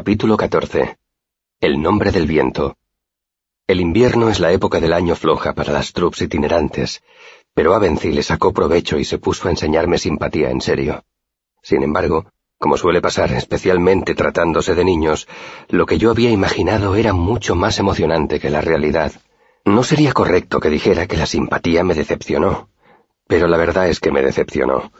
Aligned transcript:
Capítulo 0.00 0.38
14. 0.38 0.96
El 1.60 1.82
nombre 1.82 2.10
del 2.10 2.26
viento. 2.26 2.78
El 3.66 3.82
invierno 3.82 4.30
es 4.30 4.40
la 4.40 4.50
época 4.50 4.80
del 4.80 4.94
año 4.94 5.14
floja 5.14 5.52
para 5.52 5.74
las 5.74 5.92
troops 5.92 6.22
itinerantes, 6.22 7.02
pero 7.52 7.74
Avency 7.74 8.10
le 8.10 8.22
sacó 8.22 8.54
provecho 8.54 8.98
y 8.98 9.04
se 9.04 9.18
puso 9.18 9.46
a 9.46 9.50
enseñarme 9.50 9.98
simpatía 9.98 10.48
en 10.48 10.62
serio. 10.62 11.04
Sin 11.62 11.82
embargo, 11.82 12.30
como 12.56 12.78
suele 12.78 13.02
pasar 13.02 13.30
especialmente 13.32 14.14
tratándose 14.14 14.74
de 14.74 14.86
niños, 14.86 15.28
lo 15.68 15.84
que 15.84 15.98
yo 15.98 16.10
había 16.10 16.30
imaginado 16.30 16.94
era 16.94 17.12
mucho 17.12 17.54
más 17.54 17.78
emocionante 17.78 18.40
que 18.40 18.48
la 18.48 18.62
realidad. 18.62 19.12
No 19.66 19.82
sería 19.82 20.14
correcto 20.14 20.60
que 20.60 20.70
dijera 20.70 21.06
que 21.08 21.18
la 21.18 21.26
simpatía 21.26 21.84
me 21.84 21.92
decepcionó, 21.92 22.70
pero 23.26 23.48
la 23.48 23.58
verdad 23.58 23.90
es 23.90 24.00
que 24.00 24.12
me 24.12 24.22
decepcionó. 24.22 24.92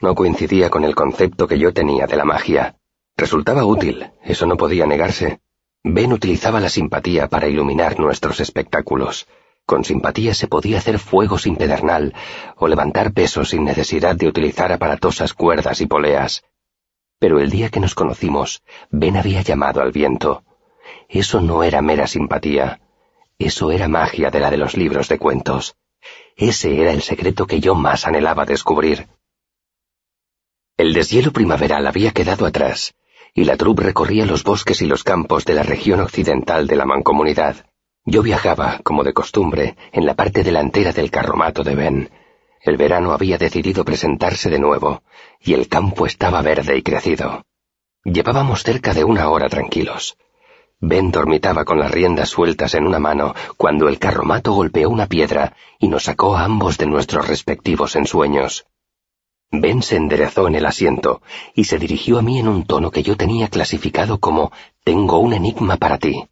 No 0.00 0.14
coincidía 0.14 0.70
con 0.70 0.84
el 0.84 0.94
concepto 0.94 1.48
que 1.48 1.58
yo 1.58 1.72
tenía 1.72 2.06
de 2.06 2.16
la 2.16 2.24
magia. 2.24 2.76
Resultaba 3.18 3.64
útil, 3.64 4.10
eso 4.22 4.46
no 4.46 4.58
podía 4.58 4.86
negarse. 4.86 5.40
Ben 5.82 6.12
utilizaba 6.12 6.60
la 6.60 6.68
simpatía 6.68 7.28
para 7.28 7.48
iluminar 7.48 7.98
nuestros 7.98 8.40
espectáculos. 8.40 9.26
Con 9.64 9.84
simpatía 9.84 10.34
se 10.34 10.48
podía 10.48 10.78
hacer 10.78 10.98
fuego 10.98 11.38
sin 11.38 11.56
pedernal 11.56 12.14
o 12.56 12.68
levantar 12.68 13.12
pesos 13.12 13.48
sin 13.50 13.64
necesidad 13.64 14.16
de 14.16 14.28
utilizar 14.28 14.70
aparatosas 14.70 15.32
cuerdas 15.32 15.80
y 15.80 15.86
poleas. 15.86 16.44
Pero 17.18 17.40
el 17.40 17.50
día 17.50 17.70
que 17.70 17.80
nos 17.80 17.94
conocimos, 17.94 18.62
Ben 18.90 19.16
había 19.16 19.40
llamado 19.40 19.80
al 19.80 19.92
viento. 19.92 20.44
Eso 21.08 21.40
no 21.40 21.64
era 21.64 21.80
mera 21.80 22.06
simpatía. 22.06 22.80
Eso 23.38 23.70
era 23.70 23.88
magia 23.88 24.30
de 24.30 24.40
la 24.40 24.50
de 24.50 24.58
los 24.58 24.76
libros 24.76 25.08
de 25.08 25.18
cuentos. 25.18 25.76
Ese 26.36 26.80
era 26.82 26.92
el 26.92 27.00
secreto 27.00 27.46
que 27.46 27.60
yo 27.60 27.74
más 27.74 28.06
anhelaba 28.06 28.44
descubrir. 28.44 29.08
El 30.76 30.92
deshielo 30.92 31.32
primaveral 31.32 31.86
había 31.86 32.10
quedado 32.10 32.44
atrás, 32.44 32.94
y 33.36 33.44
la 33.44 33.56
troupe 33.58 33.82
recorría 33.82 34.24
los 34.24 34.42
bosques 34.42 34.80
y 34.80 34.86
los 34.86 35.04
campos 35.04 35.44
de 35.44 35.52
la 35.52 35.62
región 35.62 36.00
occidental 36.00 36.66
de 36.66 36.74
la 36.74 36.86
mancomunidad. 36.86 37.66
Yo 38.06 38.22
viajaba, 38.22 38.80
como 38.82 39.04
de 39.04 39.12
costumbre, 39.12 39.76
en 39.92 40.06
la 40.06 40.14
parte 40.14 40.42
delantera 40.42 40.92
del 40.92 41.10
carromato 41.10 41.62
de 41.62 41.74
Ben, 41.74 42.10
el 42.62 42.78
verano 42.78 43.12
había 43.12 43.36
decidido 43.36 43.84
presentarse 43.84 44.48
de 44.48 44.58
nuevo, 44.58 45.02
y 45.38 45.52
el 45.52 45.68
campo 45.68 46.06
estaba 46.06 46.40
verde 46.40 46.78
y 46.78 46.82
crecido. 46.82 47.44
Llevábamos 48.04 48.62
cerca 48.62 48.94
de 48.94 49.04
una 49.04 49.28
hora 49.28 49.48
tranquilos. 49.48 50.16
Ben 50.80 51.10
dormitaba 51.10 51.64
con 51.64 51.78
las 51.78 51.90
riendas 51.90 52.30
sueltas 52.30 52.74
en 52.74 52.86
una 52.86 52.98
mano 52.98 53.34
cuando 53.56 53.88
el 53.88 53.98
carromato 53.98 54.52
golpeó 54.52 54.88
una 54.88 55.06
piedra 55.06 55.54
y 55.78 55.88
nos 55.88 56.04
sacó 56.04 56.36
a 56.36 56.44
ambos 56.44 56.78
de 56.78 56.86
nuestros 56.86 57.28
respectivos 57.28 57.96
ensueños. 57.96 58.66
Ben 59.50 59.82
se 59.82 59.96
enderezó 59.96 60.48
en 60.48 60.56
el 60.56 60.66
asiento 60.66 61.22
y 61.54 61.64
se 61.64 61.78
dirigió 61.78 62.18
a 62.18 62.22
mí 62.22 62.38
en 62.38 62.48
un 62.48 62.64
tono 62.64 62.90
que 62.90 63.02
yo 63.02 63.16
tenía 63.16 63.48
clasificado 63.48 64.18
como 64.18 64.52
Tengo 64.82 65.18
un 65.18 65.32
enigma 65.32 65.76
para 65.76 65.98
ti. 65.98 66.24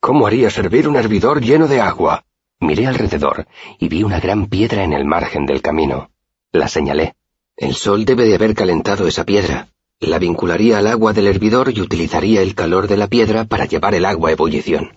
¿Cómo 0.00 0.26
haría 0.26 0.50
servir 0.50 0.88
un 0.88 0.96
hervidor 0.96 1.40
lleno 1.40 1.68
de 1.68 1.80
agua? 1.80 2.24
Miré 2.60 2.86
alrededor 2.86 3.46
y 3.78 3.88
vi 3.88 4.02
una 4.02 4.20
gran 4.20 4.46
piedra 4.46 4.84
en 4.84 4.92
el 4.92 5.04
margen 5.04 5.46
del 5.46 5.62
camino. 5.62 6.10
La 6.52 6.68
señalé. 6.68 7.14
El 7.56 7.74
sol 7.74 8.04
debe 8.04 8.24
de 8.24 8.34
haber 8.34 8.54
calentado 8.54 9.06
esa 9.06 9.24
piedra. 9.24 9.68
La 9.98 10.18
vincularía 10.18 10.78
al 10.78 10.86
agua 10.86 11.12
del 11.12 11.26
hervidor 11.26 11.70
y 11.74 11.80
utilizaría 11.80 12.40
el 12.40 12.54
calor 12.54 12.88
de 12.88 12.96
la 12.96 13.06
piedra 13.06 13.44
para 13.44 13.66
llevar 13.66 13.94
el 13.94 14.06
agua 14.06 14.30
a 14.30 14.32
ebullición. 14.32 14.96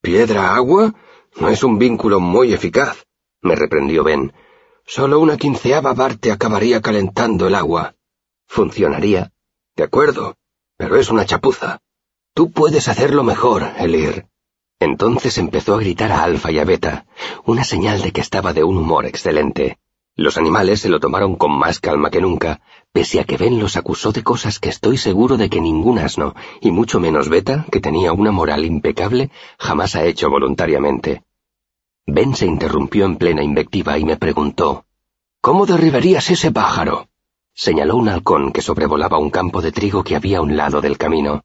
¿Piedra-agua? 0.00 0.94
No 1.38 1.48
es 1.48 1.62
un 1.62 1.78
vínculo 1.78 2.20
muy 2.20 2.52
eficaz, 2.52 3.04
me 3.42 3.54
reprendió 3.54 4.04
Ben. 4.04 4.32
Solo 4.86 5.20
una 5.20 5.36
quinceava 5.36 5.94
parte 5.94 6.32
acabaría 6.32 6.80
calentando 6.80 7.46
el 7.46 7.54
agua. 7.54 7.94
Funcionaría. 8.46 9.32
De 9.76 9.84
acuerdo, 9.84 10.36
pero 10.76 10.96
es 10.96 11.10
una 11.10 11.24
chapuza. 11.24 11.80
Tú 12.34 12.50
puedes 12.50 12.88
hacerlo 12.88 13.22
mejor, 13.22 13.72
Elir. 13.78 14.26
Entonces 14.80 15.38
empezó 15.38 15.74
a 15.74 15.78
gritar 15.78 16.10
a 16.10 16.24
Alfa 16.24 16.50
y 16.50 16.58
a 16.58 16.64
Beta, 16.64 17.06
una 17.44 17.62
señal 17.62 18.02
de 18.02 18.10
que 18.10 18.20
estaba 18.20 18.52
de 18.52 18.64
un 18.64 18.76
humor 18.76 19.06
excelente. 19.06 19.78
Los 20.16 20.36
animales 20.36 20.80
se 20.80 20.90
lo 20.90 21.00
tomaron 21.00 21.36
con 21.36 21.56
más 21.56 21.78
calma 21.78 22.10
que 22.10 22.20
nunca, 22.20 22.60
pese 22.92 23.20
a 23.20 23.24
que 23.24 23.36
Ben 23.36 23.58
los 23.60 23.76
acusó 23.76 24.12
de 24.12 24.22
cosas 24.22 24.58
que 24.58 24.68
estoy 24.68 24.98
seguro 24.98 25.36
de 25.36 25.48
que 25.48 25.60
ningún 25.60 25.98
asno, 25.98 26.34
y 26.60 26.70
mucho 26.70 27.00
menos 27.00 27.28
Beta, 27.28 27.64
que 27.70 27.80
tenía 27.80 28.12
una 28.12 28.32
moral 28.32 28.64
impecable, 28.64 29.30
jamás 29.58 29.94
ha 29.94 30.04
hecho 30.04 30.28
voluntariamente. 30.28 31.22
Ben 32.06 32.34
se 32.34 32.46
interrumpió 32.46 33.04
en 33.04 33.16
plena 33.16 33.42
invectiva 33.42 33.98
y 33.98 34.04
me 34.04 34.16
preguntó, 34.16 34.84
¿Cómo 35.40 35.66
derribarías 35.66 36.30
ese 36.30 36.50
pájaro? 36.50 37.08
Señaló 37.54 37.96
un 37.96 38.08
halcón 38.08 38.52
que 38.52 38.62
sobrevolaba 38.62 39.18
un 39.18 39.30
campo 39.30 39.60
de 39.60 39.72
trigo 39.72 40.04
que 40.04 40.16
había 40.16 40.38
a 40.38 40.42
un 40.42 40.56
lado 40.56 40.80
del 40.80 40.98
camino. 40.98 41.44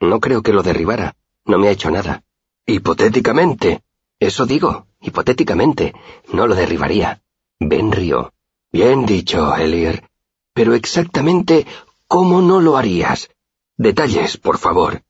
No 0.00 0.20
creo 0.20 0.42
que 0.42 0.52
lo 0.52 0.62
derribara. 0.62 1.16
No 1.44 1.58
me 1.58 1.68
ha 1.68 1.70
hecho 1.70 1.90
nada. 1.90 2.22
Hipotéticamente. 2.66 3.82
Eso 4.20 4.44
digo, 4.44 4.86
hipotéticamente. 5.00 5.94
No 6.32 6.46
lo 6.46 6.54
derribaría. 6.54 7.22
Ben 7.58 7.92
rió. 7.92 8.32
Bien 8.70 9.06
dicho, 9.06 9.56
Elir. 9.56 10.04
Pero 10.52 10.74
exactamente 10.74 11.66
cómo 12.06 12.42
no 12.42 12.60
lo 12.60 12.76
harías. 12.76 13.30
Detalles, 13.76 14.36
por 14.36 14.58
favor. 14.58 15.02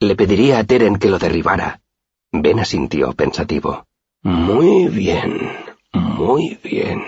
Le 0.00 0.16
pediría 0.16 0.58
a 0.58 0.64
Teren 0.64 0.96
que 0.96 1.08
lo 1.08 1.18
derribara. 1.18 1.82
Ben 2.32 2.58
asintió 2.58 3.12
pensativo. 3.12 3.86
Muy 4.24 4.88
bien, 4.88 5.38
muy 5.92 6.58
bien. 6.64 7.04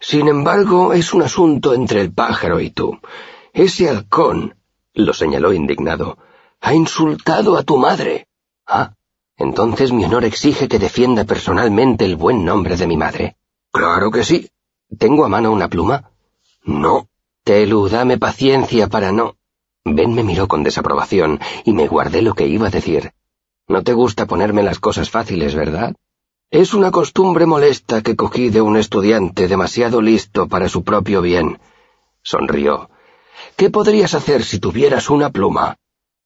Sin 0.00 0.26
embargo, 0.26 0.94
es 0.94 1.12
un 1.12 1.20
asunto 1.20 1.74
entre 1.74 2.00
el 2.00 2.14
pájaro 2.14 2.60
y 2.60 2.70
tú. 2.70 2.98
Ese 3.52 3.90
halcón, 3.90 4.56
lo 4.94 5.12
señaló 5.12 5.52
indignado, 5.52 6.16
ha 6.62 6.72
insultado 6.72 7.58
a 7.58 7.62
tu 7.62 7.76
madre. 7.76 8.26
Ah, 8.66 8.94
entonces 9.36 9.92
mi 9.92 10.02
honor 10.06 10.24
exige 10.24 10.66
que 10.66 10.78
defienda 10.78 11.24
personalmente 11.24 12.06
el 12.06 12.16
buen 12.16 12.42
nombre 12.42 12.78
de 12.78 12.86
mi 12.86 12.96
madre. 12.96 13.36
Claro 13.70 14.10
que 14.10 14.24
sí. 14.24 14.48
¿Tengo 14.98 15.26
a 15.26 15.28
mano 15.28 15.52
una 15.52 15.68
pluma? 15.68 16.10
No. 16.64 17.08
Telu, 17.44 17.86
dame 17.90 18.16
paciencia 18.16 18.88
para 18.88 19.12
no. 19.12 19.36
Ben 19.84 20.14
me 20.14 20.24
miró 20.24 20.48
con 20.48 20.62
desaprobación 20.62 21.38
y 21.66 21.74
me 21.74 21.86
guardé 21.86 22.22
lo 22.22 22.32
que 22.32 22.46
iba 22.46 22.68
a 22.68 22.70
decir. 22.70 23.12
No 23.68 23.82
te 23.82 23.92
gusta 23.92 24.24
ponerme 24.24 24.62
las 24.62 24.78
cosas 24.78 25.10
fáciles, 25.10 25.54
¿verdad? 25.54 25.94
Es 26.50 26.74
una 26.74 26.90
costumbre 26.90 27.46
molesta 27.46 28.02
que 28.02 28.16
cogí 28.16 28.50
de 28.50 28.60
un 28.60 28.76
estudiante 28.76 29.46
demasiado 29.46 30.02
listo 30.02 30.48
para 30.48 30.68
su 30.68 30.82
propio 30.82 31.22
bien. 31.22 31.60
Sonrió. 32.24 32.90
¿Qué 33.54 33.70
podrías 33.70 34.14
hacer 34.14 34.42
si 34.42 34.58
tuvieras 34.58 35.10
una 35.10 35.30
pluma? 35.30 35.76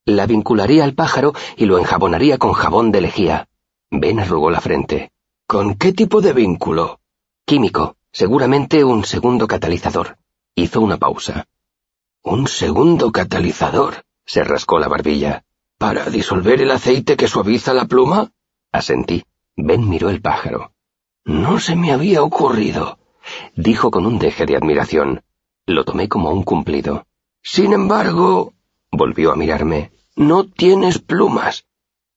La 0.07 0.25
vincularía 0.25 0.85
al 0.85 0.95
pájaro 0.95 1.35
y 1.59 1.67
lo 1.67 1.79
enjabonaría 1.79 2.39
con 2.39 2.55
jabón 2.55 2.91
de 2.91 3.03
lejía. 3.03 3.49
Ben 3.91 4.19
arrugó 4.19 4.51
la 4.51 4.63
frente. 4.63 5.13
¿Con 5.47 5.75
qué 5.75 5.93
tipo 5.93 6.23
de 6.23 6.33
vínculo? 6.33 7.01
Químico, 7.45 7.97
seguramente 8.11 8.83
un 8.83 9.05
segundo 9.05 9.47
catalizador. 9.47 10.17
Hizo 10.55 10.81
una 10.81 10.97
pausa. 10.97 11.49
¿Un 12.23 12.49
segundo 12.49 13.13
catalizador? 13.13 14.05
se 14.25 14.43
rascó 14.43 14.79
la 14.79 14.89
barbilla. 14.89 15.45
¿Para 15.77 16.09
disolver 16.09 16.63
el 16.63 16.71
aceite 16.71 17.15
que 17.15 17.29
suaviza 17.29 17.75
la 17.75 17.85
pluma? 17.85 18.33
Asentí. 18.73 19.23
Ben 19.57 19.89
miró 19.89 20.11
el 20.11 20.21
pájaro. 20.21 20.73
No 21.25 21.59
se 21.59 21.77
me 21.77 21.93
había 21.93 22.23
ocurrido, 22.23 22.99
dijo 23.57 23.91
con 23.91 24.07
un 24.07 24.19
deje 24.19 24.47
de 24.47 24.57
admiración. 24.57 25.23
Lo 25.67 25.85
tomé 25.85 26.09
como 26.09 26.31
un 26.31 26.43
cumplido. 26.43 27.07
Sin 27.43 27.73
embargo, 27.73 28.53
volvió 28.91 29.33
a 29.33 29.37
mirarme, 29.37 29.93
no 30.17 30.45
tienes 30.45 30.99
plumas. 30.99 31.67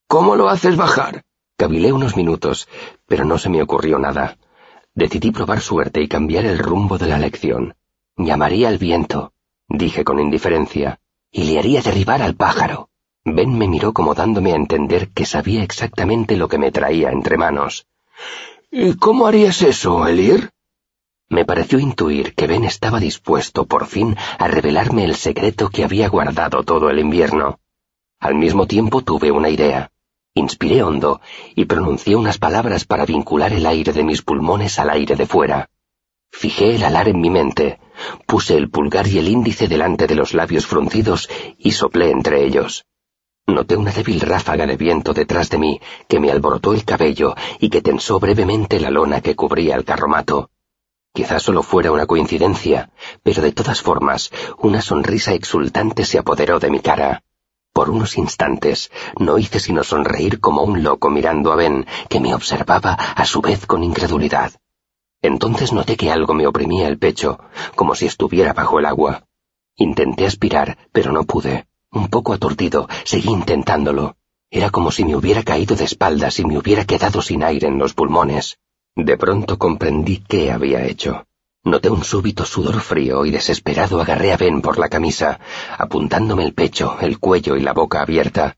¿Cómo 0.08 0.36
lo 0.36 0.50
haces 0.50 0.76
bajar? 0.78 1.24
Cavilé 1.58 1.92
unos 1.92 2.16
minutos, 2.16 2.68
pero 3.08 3.26
no 3.26 3.38
se 3.38 3.50
me 3.50 3.62
ocurrió 3.62 3.98
nada. 3.98 4.38
Decidí 4.94 5.32
probar 5.32 5.62
suerte 5.62 6.02
y 6.02 6.08
cambiar 6.08 6.46
el 6.46 6.60
rumbo 6.60 6.98
de 6.98 7.08
la 7.08 7.18
lección. 7.18 7.76
Llamaría 8.16 8.68
al 8.68 8.78
viento, 8.78 9.34
dije 9.68 10.04
con 10.04 10.20
indiferencia, 10.20 11.00
y 11.32 11.44
le 11.44 11.60
haría 11.60 11.82
derribar 11.82 12.22
al 12.22 12.36
pájaro. 12.36 12.87
Ben 13.30 13.58
me 13.58 13.68
miró 13.68 13.92
como 13.92 14.16
dándome 14.16 14.54
a 14.54 14.56
entender 14.56 15.10
que 15.10 15.26
sabía 15.26 15.62
exactamente 15.62 16.38
lo 16.38 16.48
que 16.48 16.58
me 16.58 16.72
traía 16.72 17.12
entre 17.12 17.38
manos. 17.38 17.86
¿Y 18.72 18.96
cómo 18.96 19.28
harías 19.28 19.62
eso, 19.62 20.08
Elir? 20.08 20.50
Me 21.28 21.44
pareció 21.44 21.78
intuir 21.78 22.34
que 22.36 22.48
Ben 22.48 22.64
estaba 22.64 23.02
dispuesto 23.02 23.66
por 23.66 23.86
fin 23.86 24.16
a 24.40 24.48
revelarme 24.48 25.04
el 25.04 25.16
secreto 25.16 25.70
que 25.70 25.84
había 25.84 26.08
guardado 26.08 26.64
todo 26.64 26.90
el 26.90 27.00
invierno. 27.00 27.60
Al 28.20 28.36
mismo 28.36 28.66
tiempo 28.66 29.02
tuve 29.02 29.30
una 29.30 29.50
idea. 29.50 29.92
Inspiré 30.34 30.82
hondo 30.82 31.20
y 31.54 31.66
pronuncié 31.66 32.16
unas 32.16 32.38
palabras 32.38 32.86
para 32.86 33.06
vincular 33.06 33.52
el 33.52 33.66
aire 33.66 33.92
de 33.92 34.04
mis 34.04 34.22
pulmones 34.22 34.80
al 34.80 34.90
aire 34.90 35.18
de 35.18 35.26
fuera. 35.26 35.70
Fijé 36.32 36.76
el 36.76 36.84
alar 36.86 37.10
en 37.10 37.20
mi 37.20 37.30
mente, 37.30 37.80
puse 38.26 38.56
el 38.56 38.70
pulgar 38.70 39.06
y 39.08 39.18
el 39.18 39.28
índice 39.28 39.68
delante 39.68 40.08
de 40.08 40.16
los 40.16 40.34
labios 40.34 40.66
fruncidos 40.66 41.30
y 41.58 41.72
soplé 41.72 42.12
entre 42.12 42.46
ellos. 42.46 42.86
Noté 43.48 43.78
una 43.78 43.92
débil 43.92 44.20
ráfaga 44.20 44.68
de 44.68 44.76
viento 44.76 45.14
detrás 45.14 45.50
de 45.50 45.58
mí 45.58 45.80
que 46.10 46.20
me 46.20 46.30
alborotó 46.30 46.74
el 46.74 46.84
cabello 46.84 47.34
y 47.60 47.70
que 47.70 47.82
tensó 47.82 48.20
brevemente 48.20 48.80
la 48.80 48.92
lona 48.92 49.22
que 49.22 49.38
cubría 49.38 49.76
el 49.76 49.86
carromato. 49.86 50.50
Quizás 51.14 51.44
solo 51.44 51.64
fuera 51.64 51.94
una 51.94 52.06
coincidencia, 52.06 52.92
pero 53.24 53.42
de 53.42 53.54
todas 53.54 53.82
formas 53.82 54.32
una 54.60 54.82
sonrisa 54.82 55.34
exultante 55.34 56.04
se 56.04 56.20
apoderó 56.20 56.60
de 56.60 56.70
mi 56.70 56.82
cara. 56.82 57.24
Por 57.72 57.90
unos 57.90 58.18
instantes 58.18 58.92
no 59.18 59.38
hice 59.38 59.62
sino 59.62 59.84
sonreír 59.84 60.42
como 60.42 60.64
un 60.64 60.84
loco 60.84 61.10
mirando 61.10 61.54
a 61.54 61.56
Ben, 61.56 61.86
que 62.10 62.20
me 62.20 62.36
observaba 62.36 62.94
a 62.94 63.26
su 63.26 63.42
vez 63.42 63.66
con 63.66 63.82
incredulidad. 63.82 64.52
Entonces 65.22 65.72
noté 65.72 65.96
que 65.96 66.12
algo 66.12 66.34
me 66.34 66.48
oprimía 66.48 66.88
el 66.88 67.00
pecho, 67.00 67.40
como 67.76 67.96
si 67.96 68.08
estuviera 68.08 68.52
bajo 68.52 68.78
el 68.80 68.86
agua. 68.86 69.24
Intenté 69.78 70.26
aspirar, 70.26 70.78
pero 70.92 71.12
no 71.12 71.24
pude. 71.24 71.66
Un 71.98 72.10
poco 72.10 72.34
aturdido, 72.34 72.88
seguí 73.06 73.30
intentándolo. 73.30 74.18
Era 74.52 74.70
como 74.70 74.92
si 74.92 75.04
me 75.04 75.16
hubiera 75.16 75.42
caído 75.42 75.76
de 75.76 75.86
espaldas 75.86 76.38
y 76.38 76.46
me 76.46 76.60
hubiera 76.60 76.86
quedado 76.86 77.24
sin 77.24 77.42
aire 77.42 77.68
en 77.68 77.80
los 77.80 77.96
pulmones. 77.96 78.60
De 78.96 79.18
pronto 79.18 79.58
comprendí 79.58 80.18
qué 80.18 80.52
había 80.52 80.86
hecho. 80.86 81.26
Noté 81.64 81.90
un 81.90 82.04
súbito 82.04 82.46
sudor 82.46 82.80
frío 82.82 83.26
y 83.26 83.32
desesperado 83.32 84.00
agarré 84.00 84.32
a 84.32 84.38
Ben 84.38 84.62
por 84.62 84.78
la 84.78 84.90
camisa, 84.90 85.40
apuntándome 85.76 86.44
el 86.46 86.54
pecho, 86.54 86.98
el 87.02 87.18
cuello 87.18 87.58
y 87.58 87.62
la 87.62 87.74
boca 87.74 88.02
abierta. 88.04 88.58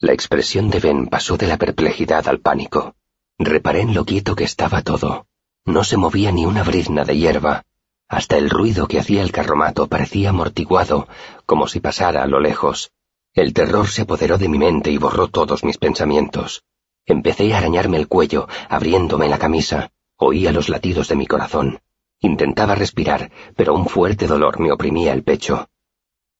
La 0.00 0.12
expresión 0.12 0.68
de 0.68 0.80
Ben 0.80 1.06
pasó 1.06 1.36
de 1.36 1.46
la 1.46 1.58
perplejidad 1.58 2.26
al 2.26 2.40
pánico. 2.40 2.96
Reparé 3.38 3.82
en 3.82 3.94
lo 3.94 4.04
quieto 4.04 4.34
que 4.34 4.44
estaba 4.44 4.82
todo. 4.82 5.26
No 5.64 5.84
se 5.84 5.96
movía 5.96 6.32
ni 6.32 6.44
una 6.44 6.64
brizna 6.64 7.04
de 7.04 7.16
hierba. 7.16 7.62
Hasta 8.10 8.36
el 8.36 8.50
ruido 8.50 8.88
que 8.88 8.98
hacía 8.98 9.22
el 9.22 9.30
carromato 9.30 9.86
parecía 9.86 10.30
amortiguado, 10.30 11.06
como 11.46 11.68
si 11.68 11.78
pasara 11.78 12.24
a 12.24 12.26
lo 12.26 12.40
lejos. 12.40 12.90
El 13.34 13.54
terror 13.54 13.86
se 13.86 14.02
apoderó 14.02 14.36
de 14.36 14.48
mi 14.48 14.58
mente 14.58 14.90
y 14.90 14.98
borró 14.98 15.28
todos 15.28 15.62
mis 15.62 15.78
pensamientos. 15.78 16.64
Empecé 17.06 17.54
a 17.54 17.58
arañarme 17.58 17.98
el 17.98 18.08
cuello, 18.08 18.48
abriéndome 18.68 19.28
la 19.28 19.38
camisa. 19.38 19.92
Oía 20.16 20.50
los 20.50 20.68
latidos 20.68 21.06
de 21.06 21.14
mi 21.14 21.28
corazón. 21.28 21.78
Intentaba 22.18 22.74
respirar, 22.74 23.30
pero 23.54 23.74
un 23.74 23.86
fuerte 23.86 24.26
dolor 24.26 24.58
me 24.58 24.72
oprimía 24.72 25.12
el 25.12 25.22
pecho. 25.22 25.68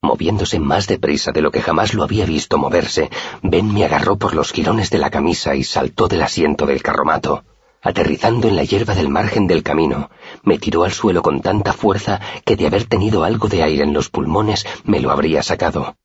Moviéndose 0.03 0.59
más 0.59 0.89
deprisa 0.89 1.31
de 1.31 1.41
lo 1.41 1.53
que 1.53 1.63
jamás 1.63 1.95
lo 1.95 2.03
había 2.03 2.27
visto 2.27 2.59
moverse, 2.59 3.11
Ben 3.45 3.73
me 3.73 3.85
agarró 3.85 4.17
por 4.17 4.35
los 4.35 4.51
jirones 4.51 4.91
de 4.91 4.99
la 4.99 5.11
camisa 5.11 5.55
y 5.55 5.63
saltó 5.63 6.09
del 6.09 6.23
asiento 6.23 6.67
del 6.67 6.83
carromato. 6.83 7.45
Aterrizando 7.83 8.49
en 8.49 8.57
la 8.57 8.65
hierba 8.65 8.95
del 8.95 9.09
margen 9.09 9.47
del 9.47 9.63
camino, 9.63 10.11
me 10.43 10.59
tiró 10.59 10.85
al 10.85 10.93
suelo 10.93 11.23
con 11.23 11.41
tanta 11.41 11.73
fuerza 11.73 12.21
que 12.45 12.57
de 12.57 12.67
haber 12.67 12.85
tenido 12.85 13.25
algo 13.25 13.49
de 13.49 13.63
aire 13.63 13.85
en 13.85 13.95
los 13.95 14.11
pulmones 14.11 14.67
me 14.85 15.01
lo 15.01 15.11
habría 15.11 15.43
sacado. 15.43 15.97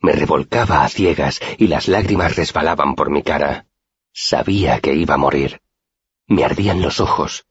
Me 0.00 0.12
revolcaba 0.12 0.84
a 0.84 0.88
ciegas 0.88 1.40
y 1.58 1.68
las 1.68 1.88
lágrimas 1.88 2.36
resbalaban 2.36 2.94
por 2.94 3.10
mi 3.10 3.22
cara. 3.22 3.66
Sabía 4.12 4.80
que 4.80 4.94
iba 4.94 5.14
a 5.14 5.18
morir. 5.18 5.60
Me 6.26 6.44
ardían 6.44 6.82
los 6.82 7.00
ojos, 7.00 7.46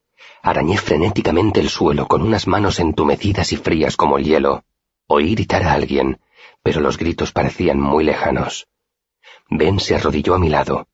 Arañé 0.46 0.78
frenéticamente 0.78 1.62
el 1.62 1.70
suelo 1.70 2.06
con 2.10 2.22
unas 2.22 2.48
manos 2.48 2.82
entumecidas 2.82 3.54
y 3.54 3.56
frías 3.56 3.96
como 3.96 4.18
el 4.18 4.26
hielo. 4.26 4.66
Oí 5.08 5.36
gritar 5.36 5.64
a 5.64 5.72
alguien, 5.72 6.20
pero 6.62 6.82
los 6.82 6.98
gritos 6.98 7.32
parecían 7.32 7.80
muy 7.80 8.04
lejanos. 8.04 8.68
Ben 9.50 9.80
se 9.80 9.96
arrodilló 9.96 10.36
a 10.36 10.40
mi 10.40 10.50
lado, 10.50 10.90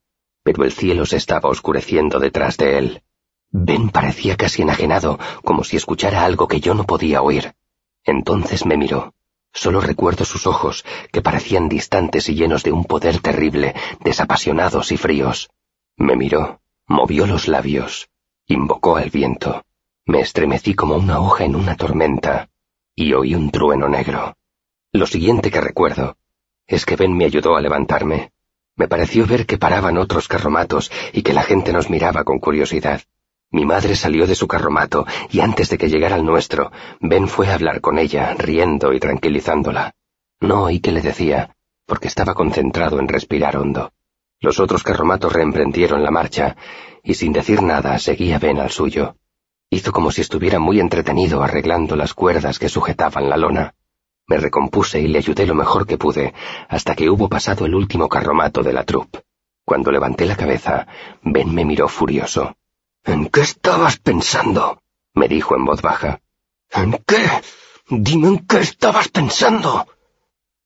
pero 0.54 0.66
el 0.66 0.72
cielo 0.72 1.06
se 1.06 1.18
estaba 1.18 1.50
oscureciendo 1.50 2.20
detrás 2.20 2.58
de 2.58 2.78
él. 2.78 3.04
Ben 3.52 3.90
parecía 3.90 4.38
casi 4.38 4.62
enajenado, 4.62 5.20
como 5.44 5.64
si 5.64 5.78
escuchara 5.78 6.24
algo 6.24 6.48
que 6.48 6.60
yo 6.60 6.74
no 6.74 6.86
podía 6.86 7.22
oír. 7.22 7.56
Entonces 8.04 8.66
me 8.66 8.78
miró. 8.78 9.14
Solo 9.54 9.82
recuerdo 9.82 10.26
sus 10.26 10.46
ojos, 10.46 10.86
que 11.12 11.22
parecían 11.22 11.70
distantes 11.70 12.30
y 12.30 12.36
llenos 12.36 12.64
de 12.64 12.72
un 12.72 12.86
poder 12.86 13.20
terrible, 13.20 13.74
desapasionados 14.02 14.92
y 14.92 14.98
fríos. 14.98 15.50
Me 15.98 16.16
miró, 16.16 16.62
movió 16.88 17.26
los 17.26 17.48
labios, 17.48 18.10
Invocó 18.52 18.98
al 18.98 19.12
viento. 19.12 19.64
Me 20.08 20.22
estremecí 20.22 20.74
como 20.74 20.96
una 20.96 21.20
hoja 21.20 21.46
en 21.46 21.56
una 21.56 21.76
tormenta 21.76 22.50
y 22.96 23.14
oí 23.14 23.36
un 23.36 23.50
trueno 23.50 23.88
negro. 23.88 24.36
Lo 24.92 25.06
siguiente 25.06 25.52
que 25.52 25.62
recuerdo 25.62 26.18
es 26.68 26.86
que 26.86 26.96
Ben 26.98 27.16
me 27.16 27.26
ayudó 27.26 27.56
a 27.56 27.62
levantarme. 27.62 28.32
Me 28.80 28.88
pareció 28.88 29.28
ver 29.28 29.46
que 29.46 29.58
paraban 29.58 29.98
otros 29.98 30.30
carromatos 30.30 30.90
y 31.12 31.22
que 31.22 31.34
la 31.34 31.44
gente 31.44 31.74
nos 31.74 31.90
miraba 31.90 32.24
con 32.24 32.40
curiosidad. 32.40 33.02
Mi 33.52 33.66
madre 33.66 33.98
salió 33.98 34.26
de 34.26 34.36
su 34.36 34.48
carromato 34.48 35.06
y 35.30 35.42
antes 35.42 35.70
de 35.70 35.78
que 35.78 35.90
llegara 35.90 36.16
el 36.16 36.24
nuestro, 36.24 36.72
Ben 37.02 37.28
fue 37.28 37.50
a 37.50 37.56
hablar 37.56 37.82
con 37.82 38.00
ella, 38.00 38.34
riendo 38.38 38.94
y 38.94 39.02
tranquilizándola. 39.02 39.96
No 40.40 40.64
oí 40.64 40.80
que 40.80 40.94
le 40.94 41.02
decía, 41.02 41.58
porque 41.86 42.08
estaba 42.08 42.34
concentrado 42.34 43.00
en 43.00 43.10
respirar 43.10 43.58
hondo. 43.58 43.92
Los 44.40 44.62
otros 44.62 44.84
carromatos 44.84 45.34
reemprendieron 45.34 46.02
la 46.02 46.12
marcha, 46.12 46.56
y 47.04 47.16
sin 47.16 47.34
decir 47.34 47.62
nada 47.62 48.00
seguía 48.00 48.40
Ben 48.40 48.62
al 48.62 48.72
suyo. 48.72 49.18
Hizo 49.70 49.92
como 49.92 50.10
si 50.10 50.22
estuviera 50.22 50.58
muy 50.58 50.80
entretenido 50.80 51.44
arreglando 51.44 51.98
las 51.98 52.14
cuerdas 52.14 52.60
que 52.60 52.70
sujetaban 52.70 53.28
la 53.28 53.36
lona. 53.36 53.74
Me 54.30 54.38
recompuse 54.38 55.02
y 55.02 55.08
le 55.08 55.18
ayudé 55.18 55.48
lo 55.48 55.56
mejor 55.56 55.88
que 55.88 55.98
pude, 55.98 56.36
hasta 56.68 56.96
que 56.96 57.10
hubo 57.10 57.28
pasado 57.28 57.66
el 57.66 57.74
último 57.74 58.08
carromato 58.08 58.62
de 58.62 58.74
la 58.74 58.84
troupe. 58.84 59.24
Cuando 59.66 59.92
levanté 59.92 60.28
la 60.28 60.36
cabeza, 60.36 60.86
Ben 61.24 61.52
me 61.52 61.66
miró 61.66 61.88
furioso. 61.88 62.56
¿En 63.04 63.30
qué 63.30 63.42
estabas 63.42 63.98
pensando? 63.98 64.84
me 65.16 65.28
dijo 65.28 65.56
en 65.56 65.66
voz 65.66 65.82
baja. 65.82 66.22
¿En 66.72 66.92
qué? 67.08 67.26
Dime 67.90 68.28
en 68.28 68.46
qué 68.46 68.60
estabas 68.60 69.08
pensando. 69.08 69.88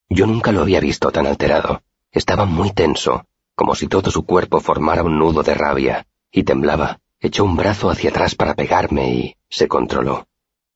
Yo 0.10 0.27
nunca 0.27 0.51
lo 0.51 0.62
había 0.62 0.81
visto 0.81 1.10
tan 1.12 1.25
alterado. 1.25 1.83
Estaba 2.12 2.44
muy 2.45 2.71
tenso, 2.71 3.25
como 3.56 3.75
si 3.75 3.88
todo 3.88 4.12
su 4.12 4.25
cuerpo 4.25 4.60
formara 4.60 5.04
un 5.04 5.18
nudo 5.18 5.42
de 5.42 5.54
rabia, 5.54 6.06
y 6.30 6.44
temblaba, 6.44 7.00
echó 7.21 7.45
un 7.45 7.56
brazo 7.56 7.89
hacia 7.89 8.10
atrás 8.10 8.36
para 8.36 8.56
pegarme 8.56 9.10
y 9.13 9.38
se 9.50 9.69
controló. 9.69 10.27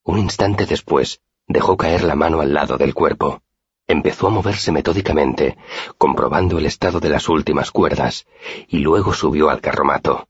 Un 0.03 0.19
instante 0.19 0.65
después, 0.65 1.19
dejó 1.47 1.77
caer 1.77 2.03
la 2.03 2.15
mano 2.15 2.41
al 2.41 2.53
lado 2.53 2.77
del 2.77 2.93
cuerpo. 2.93 3.41
Empezó 3.87 4.27
a 4.27 4.31
moverse 4.31 4.71
metódicamente, 4.71 5.57
comprobando 5.97 6.57
el 6.57 6.65
estado 6.65 6.99
de 6.99 7.09
las 7.09 7.29
últimas 7.29 7.71
cuerdas, 7.71 8.27
y 8.67 8.79
luego 8.79 9.13
subió 9.13 9.49
al 9.49 9.61
carromato. 9.61 10.27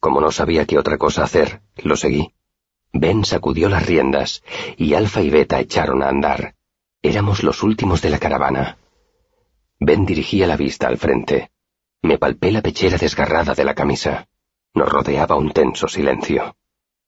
Como 0.00 0.20
no 0.20 0.32
sabía 0.32 0.66
qué 0.66 0.78
otra 0.78 0.98
cosa 0.98 1.22
hacer, 1.22 1.62
lo 1.76 1.96
seguí. 1.96 2.32
Ben 2.92 3.24
sacudió 3.24 3.68
las 3.68 3.86
riendas, 3.86 4.42
y 4.76 4.94
Alfa 4.94 5.22
y 5.22 5.30
Beta 5.30 5.60
echaron 5.60 6.02
a 6.02 6.08
andar. 6.08 6.56
Éramos 7.00 7.44
los 7.44 7.62
últimos 7.62 8.02
de 8.02 8.10
la 8.10 8.18
caravana. 8.18 8.78
Ben 9.78 10.04
dirigía 10.04 10.46
la 10.46 10.56
vista 10.56 10.88
al 10.88 10.98
frente. 10.98 11.50
Me 12.02 12.18
palpé 12.18 12.50
la 12.50 12.62
pechera 12.62 12.98
desgarrada 12.98 13.54
de 13.54 13.64
la 13.64 13.74
camisa. 13.74 14.26
Nos 14.74 14.88
rodeaba 14.88 15.36
un 15.36 15.52
tenso 15.52 15.86
silencio. 15.86 16.56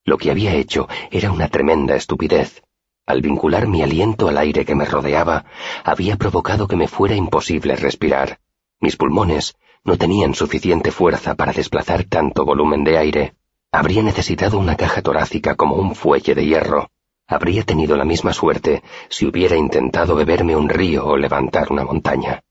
Lo 0.04 0.16
que 0.16 0.30
había 0.30 0.54
hecho 0.54 0.88
era 1.10 1.32
una 1.32 1.48
tremenda 1.48 1.96
estupidez. 1.96 2.62
Al 3.08 3.22
vincular 3.22 3.66
mi 3.66 3.80
aliento 3.80 4.28
al 4.28 4.36
aire 4.36 4.66
que 4.66 4.74
me 4.74 4.84
rodeaba, 4.84 5.46
había 5.82 6.16
provocado 6.16 6.68
que 6.68 6.76
me 6.76 6.88
fuera 6.88 7.16
imposible 7.16 7.74
respirar. 7.74 8.38
Mis 8.80 8.98
pulmones 8.98 9.56
no 9.82 9.96
tenían 9.96 10.34
suficiente 10.34 10.90
fuerza 10.90 11.34
para 11.34 11.54
desplazar 11.54 12.04
tanto 12.04 12.44
volumen 12.44 12.84
de 12.84 12.98
aire. 12.98 13.34
Habría 13.72 14.02
necesitado 14.02 14.58
una 14.58 14.76
caja 14.76 15.00
torácica 15.00 15.54
como 15.54 15.76
un 15.76 15.94
fuelle 15.94 16.34
de 16.34 16.44
hierro. 16.44 16.90
Habría 17.26 17.62
tenido 17.62 17.96
la 17.96 18.04
misma 18.04 18.34
suerte 18.34 18.82
si 19.08 19.24
hubiera 19.24 19.56
intentado 19.56 20.14
beberme 20.14 20.54
un 20.54 20.68
río 20.68 21.06
o 21.06 21.16
levantar 21.16 21.72
una 21.72 21.84
montaña. 21.84 22.42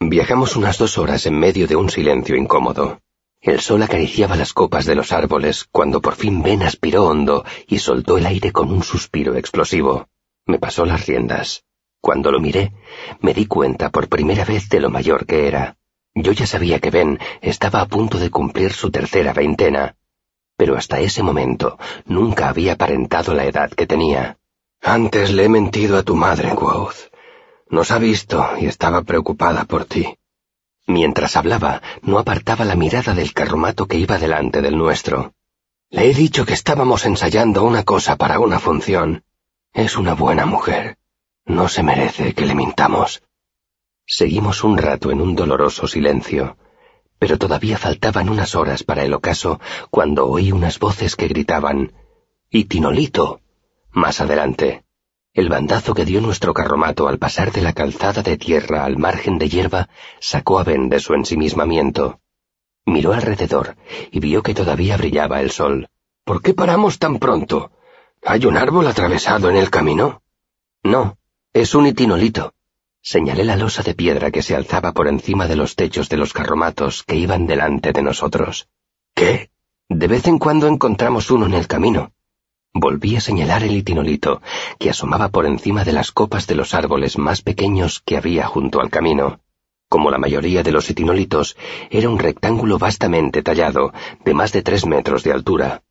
Viajamos 0.00 0.56
unas 0.56 0.78
dos 0.78 0.98
horas 0.98 1.26
en 1.26 1.38
medio 1.38 1.68
de 1.68 1.76
un 1.76 1.90
silencio 1.90 2.34
incómodo. 2.34 3.03
El 3.44 3.60
sol 3.60 3.82
acariciaba 3.82 4.36
las 4.36 4.54
copas 4.54 4.86
de 4.86 4.94
los 4.94 5.12
árboles 5.12 5.66
cuando 5.70 6.00
por 6.00 6.14
fin 6.14 6.42
Ben 6.42 6.62
aspiró 6.62 7.04
hondo 7.04 7.44
y 7.68 7.78
soltó 7.78 8.16
el 8.16 8.24
aire 8.24 8.52
con 8.52 8.72
un 8.72 8.82
suspiro 8.82 9.36
explosivo. 9.36 10.08
Me 10.46 10.58
pasó 10.58 10.86
las 10.86 11.04
riendas. 11.04 11.62
Cuando 12.00 12.32
lo 12.32 12.40
miré, 12.40 12.72
me 13.20 13.34
di 13.34 13.44
cuenta 13.44 13.90
por 13.90 14.08
primera 14.08 14.46
vez 14.46 14.70
de 14.70 14.80
lo 14.80 14.88
mayor 14.88 15.26
que 15.26 15.46
era. 15.46 15.76
Yo 16.14 16.32
ya 16.32 16.46
sabía 16.46 16.78
que 16.78 16.88
Ben 16.88 17.18
estaba 17.42 17.82
a 17.82 17.86
punto 17.86 18.18
de 18.18 18.30
cumplir 18.30 18.72
su 18.72 18.90
tercera 18.90 19.34
veintena, 19.34 19.94
pero 20.56 20.74
hasta 20.74 21.00
ese 21.00 21.22
momento 21.22 21.78
nunca 22.06 22.48
había 22.48 22.72
aparentado 22.72 23.34
la 23.34 23.44
edad 23.44 23.70
que 23.70 23.86
tenía. 23.86 24.38
Antes 24.80 25.30
le 25.30 25.44
he 25.44 25.48
mentido 25.50 25.98
a 25.98 26.02
tu 26.02 26.16
madre, 26.16 26.54
Quoth. 26.54 27.12
Nos 27.68 27.90
ha 27.90 27.98
visto 27.98 28.42
y 28.58 28.66
estaba 28.66 29.02
preocupada 29.02 29.66
por 29.66 29.84
ti. 29.84 30.16
Mientras 30.86 31.36
hablaba, 31.36 31.82
no 32.02 32.18
apartaba 32.18 32.64
la 32.64 32.76
mirada 32.76 33.14
del 33.14 33.32
carromato 33.32 33.86
que 33.86 33.98
iba 33.98 34.18
delante 34.18 34.60
del 34.60 34.76
nuestro. 34.76 35.34
Le 35.90 36.10
he 36.10 36.14
dicho 36.14 36.44
que 36.44 36.54
estábamos 36.54 37.06
ensayando 37.06 37.64
una 37.64 37.84
cosa 37.84 38.16
para 38.16 38.38
una 38.38 38.58
función. 38.60 39.24
Es 39.72 39.96
una 39.96 40.14
buena 40.14 40.44
mujer. 40.44 40.98
No 41.46 41.68
se 41.68 41.82
merece 41.82 42.34
que 42.34 42.46
le 42.46 42.54
mintamos. 42.54 43.22
Seguimos 44.06 44.64
un 44.64 44.76
rato 44.76 45.10
en 45.10 45.20
un 45.20 45.34
doloroso 45.34 45.86
silencio, 45.86 46.58
pero 47.18 47.38
todavía 47.38 47.78
faltaban 47.78 48.28
unas 48.28 48.54
horas 48.54 48.82
para 48.82 49.02
el 49.04 49.14
ocaso 49.14 49.60
cuando 49.90 50.28
oí 50.28 50.52
unas 50.52 50.78
voces 50.78 51.16
que 51.16 51.28
gritaban 51.28 51.92
¡Y 52.50 52.64
Tinolito! 52.64 53.40
Más 53.90 54.20
adelante. 54.20 54.83
El 55.34 55.48
bandazo 55.48 55.94
que 55.94 56.04
dio 56.04 56.20
nuestro 56.20 56.54
carromato 56.54 57.08
al 57.08 57.18
pasar 57.18 57.50
de 57.50 57.60
la 57.60 57.72
calzada 57.72 58.22
de 58.22 58.36
tierra 58.36 58.84
al 58.84 58.98
margen 58.98 59.36
de 59.36 59.48
hierba 59.48 59.88
sacó 60.20 60.60
a 60.60 60.62
Ben 60.62 60.88
de 60.88 61.00
su 61.00 61.12
ensimismamiento. 61.12 62.20
Miró 62.86 63.12
alrededor 63.12 63.74
y 64.12 64.20
vio 64.20 64.44
que 64.44 64.54
todavía 64.54 64.96
brillaba 64.96 65.40
el 65.40 65.50
sol. 65.50 65.88
¿Por 66.22 66.40
qué 66.40 66.54
paramos 66.54 67.00
tan 67.00 67.18
pronto? 67.18 67.72
¿Hay 68.24 68.46
un 68.46 68.56
árbol 68.56 68.86
atravesado 68.86 69.50
en 69.50 69.56
el 69.56 69.70
camino? 69.70 70.22
No, 70.84 71.18
es 71.52 71.74
un 71.74 71.88
itinolito. 71.88 72.54
Señalé 73.02 73.42
la 73.42 73.56
losa 73.56 73.82
de 73.82 73.94
piedra 73.94 74.30
que 74.30 74.40
se 74.40 74.54
alzaba 74.54 74.92
por 74.92 75.08
encima 75.08 75.48
de 75.48 75.56
los 75.56 75.74
techos 75.74 76.08
de 76.08 76.16
los 76.16 76.32
carromatos 76.32 77.02
que 77.02 77.16
iban 77.16 77.48
delante 77.48 77.92
de 77.92 78.02
nosotros. 78.02 78.68
¿Qué? 79.14 79.50
De 79.88 80.06
vez 80.06 80.28
en 80.28 80.38
cuando 80.38 80.68
encontramos 80.68 81.32
uno 81.32 81.46
en 81.46 81.54
el 81.54 81.66
camino. 81.66 82.12
Volví 82.76 83.14
a 83.14 83.20
señalar 83.20 83.62
el 83.62 83.76
itinolito, 83.76 84.42
que 84.80 84.90
asomaba 84.90 85.28
por 85.28 85.46
encima 85.46 85.84
de 85.84 85.92
las 85.92 86.10
copas 86.10 86.48
de 86.48 86.56
los 86.56 86.74
árboles 86.74 87.18
más 87.18 87.40
pequeños 87.40 88.02
que 88.04 88.16
había 88.16 88.48
junto 88.48 88.80
al 88.80 88.90
camino. 88.90 89.38
Como 89.88 90.10
la 90.10 90.18
mayoría 90.18 90.64
de 90.64 90.72
los 90.72 90.90
itinolitos, 90.90 91.56
era 91.88 92.08
un 92.08 92.18
rectángulo 92.18 92.78
vastamente 92.78 93.44
tallado, 93.44 93.92
de 94.24 94.34
más 94.34 94.50
de 94.50 94.62
tres 94.62 94.86
metros 94.86 95.22
de 95.22 95.30
altura. 95.30 95.84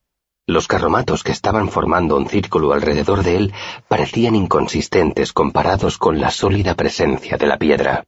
Los 0.46 0.68
carromatos 0.68 1.24
que 1.24 1.32
estaban 1.32 1.70
formando 1.70 2.18
un 2.18 2.28
círculo 2.28 2.74
alrededor 2.74 3.24
de 3.24 3.38
él 3.38 3.54
parecían 3.88 4.36
inconsistentes 4.36 5.32
comparados 5.32 5.98
con 5.98 6.20
la 6.20 6.32
sólida 6.32 6.76
presencia 6.76 7.38
de 7.38 7.48
la 7.48 7.58
piedra. 7.58 8.04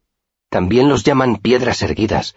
También 0.50 0.89
los 0.89 1.05
llaman 1.05 1.38
piedras 1.38 1.82
erguidas, 1.82 2.36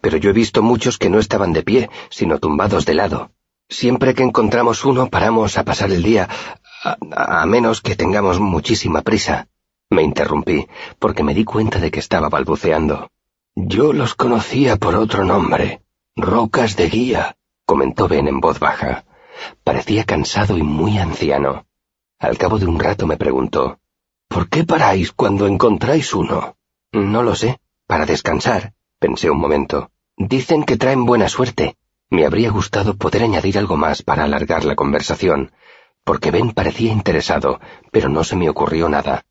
pero 0.00 0.18
yo 0.18 0.30
he 0.30 0.34
visto 0.34 0.62
muchos 0.62 0.98
que 0.98 1.10
no 1.10 1.18
estaban 1.18 1.52
de 1.52 1.64
pie, 1.64 1.90
sino 2.10 2.38
tumbados 2.38 2.86
de 2.86 2.94
lado. 2.94 3.32
Siempre 3.70 4.14
que 4.14 4.24
encontramos 4.24 4.84
uno 4.84 5.08
paramos 5.08 5.56
a 5.56 5.64
pasar 5.64 5.92
el 5.92 6.02
día, 6.02 6.28
a, 6.82 7.46
menos 7.46 7.80
que 7.80 7.94
tengamos 7.94 8.40
muchísima 8.40 9.02
prisa. 9.02 9.46
Me 9.88 10.02
interrumpí, 10.02 10.66
porque 10.98 11.22
me 11.22 11.34
di 11.34 11.44
cuenta 11.44 11.78
de 11.78 11.92
que 11.92 12.00
estaba 12.00 12.28
balbuceando. 12.28 13.10
Yo 13.54 13.92
los 13.92 14.16
conocía 14.16 14.76
por 14.76 14.96
otro 14.96 15.24
nombre. 15.24 15.82
Rocas 16.16 16.74
de 16.74 16.88
guía, 16.88 17.36
comentó 17.64 18.08
Ben 18.08 18.26
en 18.26 18.40
voz 18.40 18.58
baja. 18.58 19.04
Parecía 19.62 20.04
cansado 20.04 20.58
y 20.58 20.62
muy 20.62 20.98
anciano. 20.98 21.64
Al 22.18 22.36
cabo 22.38 22.58
de 22.58 22.66
un 22.66 22.78
rato 22.78 23.06
me 23.06 23.16
preguntó, 23.16 23.78
¿Por 24.28 24.48
qué 24.48 24.64
paráis 24.64 25.12
cuando 25.12 25.46
encontráis 25.46 26.12
uno? 26.12 26.56
No 26.92 27.22
lo 27.22 27.34
sé. 27.36 27.60
Para 27.86 28.04
descansar, 28.04 28.74
pensé 28.98 29.30
un 29.30 29.38
momento. 29.38 29.90
Dicen 30.16 30.64
que 30.64 30.76
traen 30.76 31.04
buena 31.04 31.28
suerte. 31.28 31.76
Me 32.10 32.26
habría 32.26 32.50
gustado 32.50 32.96
poder 32.96 33.22
añadir 33.22 33.56
algo 33.56 33.76
más 33.76 34.02
para 34.02 34.24
alargar 34.24 34.64
la 34.64 34.74
conversación, 34.74 35.52
porque 36.04 36.30
Ben 36.30 36.50
parecía 36.52 36.92
interesado, 36.92 37.60
pero 37.92 38.08
no 38.08 38.24
se 38.24 38.36
me 38.36 38.48
ocurrió 38.48 38.88
nada. 38.88 39.24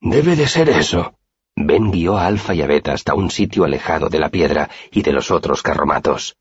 Debe 0.00 0.34
de 0.34 0.48
ser 0.48 0.70
eso. 0.70 1.14
Ben 1.54 1.90
guió 1.92 2.16
a 2.16 2.26
Alfa 2.26 2.54
y 2.54 2.62
a 2.62 2.66
Beta 2.66 2.94
hasta 2.94 3.14
un 3.14 3.30
sitio 3.30 3.64
alejado 3.64 4.08
de 4.08 4.18
la 4.18 4.30
piedra 4.30 4.70
y 4.90 5.02
de 5.02 5.12
los 5.12 5.30
otros 5.30 5.62
carromatos. 5.62 6.36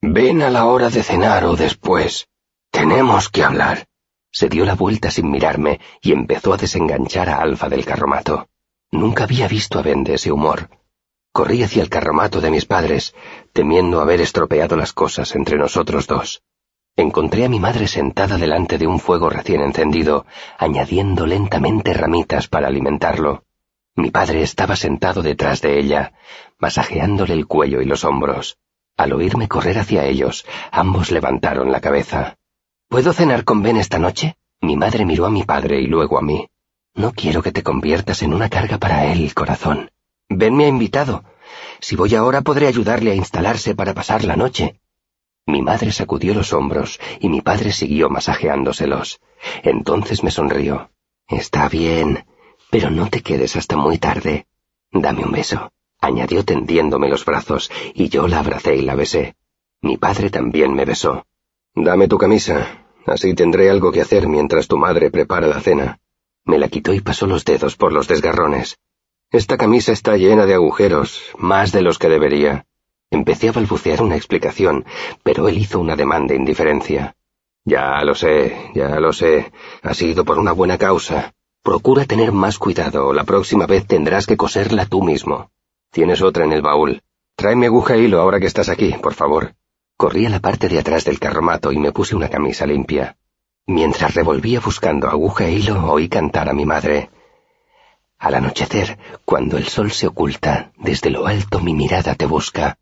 Ven 0.00 0.40
a 0.42 0.50
la 0.50 0.64
hora 0.64 0.88
de 0.88 1.02
cenar 1.02 1.44
o 1.44 1.54
después. 1.54 2.28
Tenemos 2.70 3.28
que 3.28 3.44
hablar. 3.44 3.86
Se 4.32 4.48
dio 4.48 4.64
la 4.64 4.74
vuelta 4.74 5.10
sin 5.10 5.30
mirarme 5.30 5.80
y 6.00 6.12
empezó 6.12 6.54
a 6.54 6.56
desenganchar 6.56 7.28
a 7.28 7.40
Alfa 7.40 7.68
del 7.68 7.84
carromato. 7.84 8.48
Nunca 8.90 9.24
había 9.24 9.48
visto 9.48 9.78
a 9.78 9.82
Ben 9.82 10.04
de 10.04 10.14
ese 10.14 10.32
humor. 10.32 10.70
Corrí 11.36 11.62
hacia 11.62 11.82
el 11.82 11.90
carromato 11.90 12.40
de 12.40 12.50
mis 12.50 12.64
padres, 12.64 13.14
temiendo 13.52 14.00
haber 14.00 14.22
estropeado 14.22 14.74
las 14.74 14.94
cosas 14.94 15.34
entre 15.34 15.58
nosotros 15.58 16.06
dos. 16.06 16.42
Encontré 16.96 17.44
a 17.44 17.50
mi 17.50 17.60
madre 17.60 17.88
sentada 17.88 18.38
delante 18.38 18.78
de 18.78 18.86
un 18.86 18.98
fuego 18.98 19.28
recién 19.28 19.60
encendido, 19.60 20.24
añadiendo 20.56 21.26
lentamente 21.26 21.92
ramitas 21.92 22.48
para 22.48 22.68
alimentarlo. 22.68 23.44
Mi 23.96 24.10
padre 24.10 24.40
estaba 24.40 24.76
sentado 24.76 25.22
detrás 25.22 25.60
de 25.60 25.78
ella, 25.78 26.14
masajeándole 26.58 27.34
el 27.34 27.46
cuello 27.46 27.82
y 27.82 27.84
los 27.84 28.04
hombros. 28.04 28.56
Al 28.96 29.12
oírme 29.12 29.46
correr 29.46 29.76
hacia 29.76 30.06
ellos, 30.06 30.46
ambos 30.72 31.10
levantaron 31.10 31.70
la 31.70 31.82
cabeza. 31.82 32.38
¿Puedo 32.88 33.12
cenar 33.12 33.44
con 33.44 33.62
Ben 33.62 33.76
esta 33.76 33.98
noche? 33.98 34.36
Mi 34.62 34.74
madre 34.74 35.04
miró 35.04 35.26
a 35.26 35.30
mi 35.30 35.42
padre 35.42 35.82
y 35.82 35.86
luego 35.86 36.16
a 36.16 36.22
mí. 36.22 36.48
No 36.94 37.12
quiero 37.12 37.42
que 37.42 37.52
te 37.52 37.62
conviertas 37.62 38.22
en 38.22 38.32
una 38.32 38.48
carga 38.48 38.78
para 38.78 39.12
él, 39.12 39.34
corazón. 39.34 39.90
Ben 40.28 40.56
me 40.56 40.64
ha 40.64 40.68
invitado. 40.68 41.24
Si 41.80 41.94
voy 41.96 42.14
ahora 42.14 42.42
podré 42.42 42.66
ayudarle 42.66 43.12
a 43.12 43.14
instalarse 43.14 43.74
para 43.74 43.94
pasar 43.94 44.24
la 44.24 44.36
noche. 44.36 44.80
Mi 45.46 45.62
madre 45.62 45.92
sacudió 45.92 46.34
los 46.34 46.52
hombros 46.52 46.98
y 47.20 47.28
mi 47.28 47.40
padre 47.40 47.72
siguió 47.72 48.10
masajeándoselos. 48.10 49.20
Entonces 49.62 50.24
me 50.24 50.32
sonrió. 50.32 50.90
Está 51.28 51.68
bien, 51.68 52.24
pero 52.70 52.90
no 52.90 53.08
te 53.08 53.22
quedes 53.22 53.54
hasta 53.56 53.76
muy 53.76 53.98
tarde. 53.98 54.46
Dame 54.90 55.24
un 55.24 55.32
beso, 55.32 55.72
añadió 56.00 56.44
tendiéndome 56.44 57.08
los 57.08 57.24
brazos, 57.24 57.70
y 57.94 58.08
yo 58.08 58.26
la 58.26 58.40
abracé 58.40 58.76
y 58.76 58.82
la 58.82 58.94
besé. 58.94 59.36
Mi 59.82 59.96
padre 59.96 60.30
también 60.30 60.74
me 60.74 60.84
besó. 60.84 61.26
Dame 61.74 62.08
tu 62.08 62.18
camisa, 62.18 62.84
así 63.06 63.34
tendré 63.34 63.70
algo 63.70 63.92
que 63.92 64.00
hacer 64.00 64.26
mientras 64.26 64.66
tu 64.66 64.78
madre 64.78 65.10
prepara 65.10 65.46
la 65.46 65.60
cena. 65.60 66.00
Me 66.44 66.58
la 66.58 66.68
quitó 66.68 66.92
y 66.92 67.00
pasó 67.00 67.26
los 67.26 67.44
dedos 67.44 67.76
por 67.76 67.92
los 67.92 68.08
desgarrones. 68.08 68.78
Esta 69.32 69.56
camisa 69.56 69.92
está 69.92 70.16
llena 70.16 70.46
de 70.46 70.54
agujeros, 70.54 71.20
más 71.36 71.72
de 71.72 71.82
los 71.82 71.98
que 71.98 72.08
debería. 72.08 72.66
Empecé 73.10 73.48
a 73.48 73.52
balbucear 73.52 74.02
una 74.02 74.16
explicación, 74.16 74.84
pero 75.22 75.48
él 75.48 75.58
hizo 75.58 75.80
una 75.80 75.96
demanda 75.96 76.32
de 76.32 76.40
indiferencia. 76.40 77.16
Ya 77.64 78.00
lo 78.04 78.14
sé, 78.14 78.70
ya 78.74 79.00
lo 79.00 79.12
sé. 79.12 79.52
Ha 79.82 79.94
sido 79.94 80.24
por 80.24 80.38
una 80.38 80.52
buena 80.52 80.78
causa. 80.78 81.34
Procura 81.62 82.04
tener 82.04 82.30
más 82.30 82.58
cuidado, 82.58 83.12
la 83.12 83.24
próxima 83.24 83.66
vez 83.66 83.86
tendrás 83.86 84.26
que 84.26 84.36
coserla 84.36 84.86
tú 84.86 85.02
mismo. 85.02 85.50
Tienes 85.90 86.22
otra 86.22 86.44
en 86.44 86.52
el 86.52 86.62
baúl. 86.62 87.02
Tráeme 87.34 87.66
aguja 87.66 87.96
y 87.96 88.04
hilo 88.04 88.20
ahora 88.20 88.38
que 88.38 88.46
estás 88.46 88.68
aquí, 88.68 88.94
por 89.02 89.14
favor. 89.14 89.54
Corrí 89.96 90.26
a 90.26 90.30
la 90.30 90.40
parte 90.40 90.68
de 90.68 90.78
atrás 90.78 91.04
del 91.04 91.18
carromato 91.18 91.72
y 91.72 91.78
me 91.78 91.90
puse 91.90 92.14
una 92.14 92.28
camisa 92.28 92.66
limpia. 92.66 93.16
Mientras 93.66 94.14
revolvía 94.14 94.60
buscando 94.60 95.08
aguja 95.08 95.46
e 95.46 95.54
hilo, 95.54 95.90
oí 95.90 96.08
cantar 96.08 96.48
a 96.48 96.54
mi 96.54 96.64
madre. 96.64 97.10
Al 98.18 98.34
anochecer, 98.34 98.98
cuando 99.24 99.58
el 99.58 99.66
sol 99.68 99.92
se 99.92 100.06
oculta, 100.06 100.72
desde 100.76 101.10
lo 101.10 101.26
alto 101.26 101.60
mi 101.60 101.74
mirada 101.74 102.14
te 102.14 102.26
busca. 102.26 102.78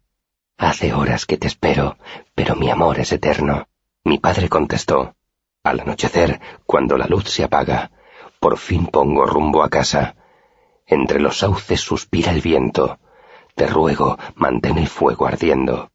Hace 0.56 0.94
horas 0.94 1.26
que 1.26 1.36
te 1.36 1.48
espero, 1.48 1.98
pero 2.34 2.54
mi 2.54 2.70
amor 2.70 3.00
es 3.00 3.12
eterno. 3.12 3.66
Mi 4.04 4.18
padre 4.18 4.48
contestó. 4.48 5.16
Al 5.64 5.80
anochecer, 5.80 6.40
cuando 6.66 6.96
la 6.96 7.06
luz 7.06 7.24
se 7.24 7.42
apaga, 7.42 7.90
por 8.38 8.58
fin 8.58 8.86
pongo 8.86 9.26
rumbo 9.26 9.62
a 9.62 9.70
casa. 9.70 10.14
Entre 10.86 11.18
los 11.18 11.38
sauces 11.38 11.80
suspira 11.80 12.30
el 12.30 12.40
viento. 12.40 12.98
Te 13.54 13.66
ruego, 13.66 14.18
mantén 14.36 14.78
el 14.78 14.88
fuego 14.88 15.26
ardiendo. 15.26 15.90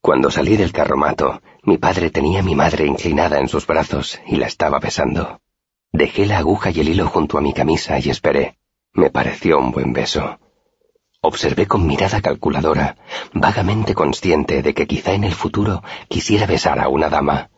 Cuando 0.00 0.30
salí 0.30 0.56
del 0.56 0.72
carromato, 0.72 1.42
mi 1.62 1.78
padre 1.78 2.10
tenía 2.10 2.40
a 2.40 2.42
mi 2.42 2.54
madre 2.54 2.86
inclinada 2.86 3.40
en 3.40 3.48
sus 3.48 3.66
brazos 3.66 4.20
y 4.26 4.36
la 4.36 4.46
estaba 4.46 4.78
besando. 4.78 5.40
Dejé 5.94 6.26
la 6.26 6.38
aguja 6.38 6.72
y 6.72 6.80
el 6.80 6.88
hilo 6.88 7.06
junto 7.06 7.38
a 7.38 7.40
mi 7.40 7.52
camisa 7.52 8.00
y 8.00 8.10
esperé. 8.10 8.58
Me 8.94 9.10
pareció 9.10 9.60
un 9.60 9.70
buen 9.70 9.92
beso. 9.92 10.40
Observé 11.20 11.68
con 11.68 11.86
mirada 11.86 12.20
calculadora, 12.20 12.96
vagamente 13.32 13.94
consciente 13.94 14.60
de 14.60 14.74
que 14.74 14.88
quizá 14.88 15.12
en 15.12 15.22
el 15.22 15.34
futuro 15.34 15.84
quisiera 16.08 16.46
besar 16.46 16.80
a 16.80 16.88
una 16.88 17.10
dama. 17.10 17.50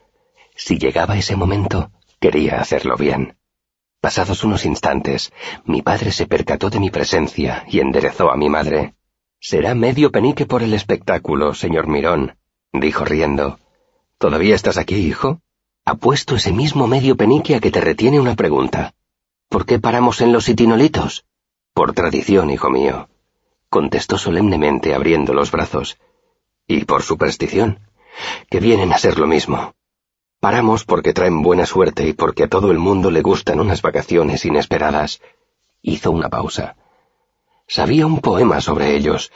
Si 0.55 0.77
llegaba 0.77 1.17
ese 1.17 1.35
momento, 1.35 1.91
quería 2.21 2.61
hacerlo 2.61 2.99
bien. 2.99 3.39
Pasados 4.03 4.45
unos 4.45 4.67
instantes, 4.67 5.33
mi 5.65 5.81
padre 5.81 6.13
se 6.13 6.27
percató 6.27 6.69
de 6.69 6.79
mi 6.79 6.91
presencia 6.91 7.65
y 7.67 7.81
enderezó 7.81 8.31
a 8.31 8.37
mi 8.37 8.51
madre. 8.51 8.97
Será 9.41 9.75
medio 9.75 10.13
penique 10.13 10.45
por 10.45 10.63
el 10.63 10.75
espectáculo, 10.75 11.55
señor 11.55 11.87
Mirón, 11.87 12.37
dijo 12.71 13.07
riendo. 13.07 13.59
¿Todavía 14.19 14.55
estás 14.55 14.77
aquí, 14.77 14.97
hijo? 14.97 15.41
Apuesto 15.89 16.35
ese 16.35 16.53
mismo 16.53 16.89
medio 16.89 17.17
penique 17.17 17.55
a 17.55 17.61
que 17.61 17.71
te 17.71 17.81
retiene 17.81 18.19
una 18.19 18.35
pregunta. 18.35 18.93
¿Por 19.49 19.65
qué 19.65 19.79
paramos 19.79 20.21
en 20.21 20.33
los 20.33 20.49
itinolitos? 20.49 21.25
Por 21.75 21.93
tradición, 21.93 22.51
hijo 22.51 22.71
mío, 22.71 23.09
contestó 23.69 24.19
solemnemente 24.19 24.97
abriendo 24.97 25.33
los 25.33 25.53
brazos. 25.53 25.97
Y 26.67 26.87
por 26.87 27.05
superstición, 27.05 27.79
que 28.51 28.59
vienen 28.59 28.93
a 28.93 28.99
ser 28.99 29.17
lo 29.21 29.29
mismo. 29.29 29.77
Paramos 30.41 30.85
porque 30.85 31.13
traen 31.13 31.41
buena 31.41 31.67
suerte 31.67 32.09
y 32.09 32.15
porque 32.15 32.43
a 32.43 32.49
todo 32.49 32.73
el 32.73 32.79
mundo 32.79 33.13
le 33.13 33.23
gustan 33.23 33.61
unas 33.61 33.81
vacaciones 33.81 34.45
inesperadas. 34.45 35.21
Hizo 35.83 36.11
una 36.11 36.29
pausa. 36.29 36.75
Sabía 37.69 38.09
un 38.09 38.21
poema 38.21 38.61
sobre 38.61 38.97
ellos. 38.97 39.31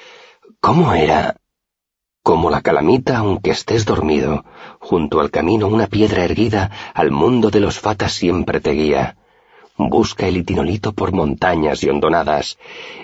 ¿Cómo 0.58 0.94
era? 0.94 1.36
Como 2.22 2.50
la 2.50 2.60
calamita 2.60 3.18
aunque 3.18 3.50
estés 3.50 3.86
dormido, 3.86 4.44
junto 4.78 5.20
al 5.20 5.30
camino 5.30 5.68
una 5.68 5.86
piedra 5.86 6.24
erguida, 6.24 6.70
al 6.94 7.10
mundo 7.10 7.50
de 7.50 7.60
los 7.60 7.80
fatas 7.80 8.12
siempre 8.12 8.60
te 8.60 8.72
guía. 8.72 9.16
Busca 9.78 10.26
el 10.26 10.36
itinolito 10.36 10.92
por 10.92 11.12
montañas 11.12 11.82
y 11.82 11.88
hondonadas, 11.88 12.58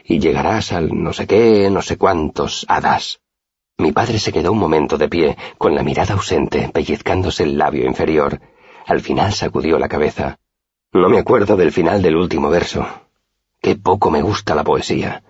y 0.05 0.19
llegarás 0.19 0.73
al 0.73 1.03
no 1.03 1.15
sé 1.15 1.27
qué, 1.27 1.71
no 1.71 1.81
sé 1.81 1.97
cuántos 1.97 2.67
hadas. 2.69 3.21
Mi 3.79 3.93
padre 3.93 4.19
se 4.19 4.33
quedó 4.33 4.53
un 4.53 4.59
momento 4.59 4.99
de 4.99 5.09
pie, 5.09 5.37
con 5.57 5.75
la 5.75 5.83
mirada 5.83 6.15
ausente, 6.15 6.69
pellizcándose 6.69 7.45
el 7.45 7.57
labio 7.57 7.87
inferior. 7.87 8.41
Al 8.87 9.01
final 9.01 9.33
sacudió 9.33 9.79
la 9.79 9.89
cabeza. 9.89 10.39
No 10.93 11.09
me 11.09 11.19
acuerdo 11.19 11.57
del 11.57 11.73
final 11.73 12.03
del 12.03 12.17
último 12.17 12.51
verso. 12.51 12.87
Qué 13.63 13.77
poco 13.77 14.11
me 14.11 14.21
gusta 14.21 14.55
la 14.55 14.65
poesía. 14.65 15.23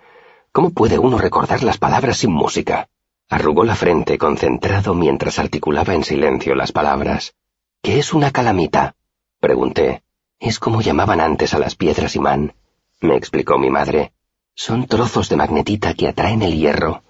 ¿Cómo 0.50 0.70
puede 0.70 0.98
uno 0.98 1.18
recordar 1.18 1.62
las 1.62 1.78
palabras 1.78 2.18
sin 2.18 2.32
música? 2.32 2.88
Arrugó 3.28 3.64
la 3.64 3.74
frente 3.74 4.18
concentrado 4.18 4.94
mientras 4.94 5.38
articulaba 5.38 5.94
en 5.94 6.04
silencio 6.04 6.54
las 6.54 6.72
palabras. 6.72 7.34
¿Qué 7.82 7.98
es 7.98 8.14
una 8.14 8.30
calamita? 8.30 8.94
pregunté. 9.40 10.02
Es 10.38 10.58
como 10.58 10.82
llamaban 10.82 11.20
antes 11.20 11.54
a 11.54 11.58
las 11.58 11.76
piedras 11.76 12.14
imán, 12.14 12.54
me 13.00 13.16
explicó 13.16 13.58
mi 13.58 13.70
madre. 13.70 14.12
Son 14.54 14.86
trozos 14.86 15.28
de 15.28 15.36
magnetita 15.36 15.94
que 15.94 16.08
atraen 16.08 16.42
el 16.42 16.56
hierro. 16.56 17.02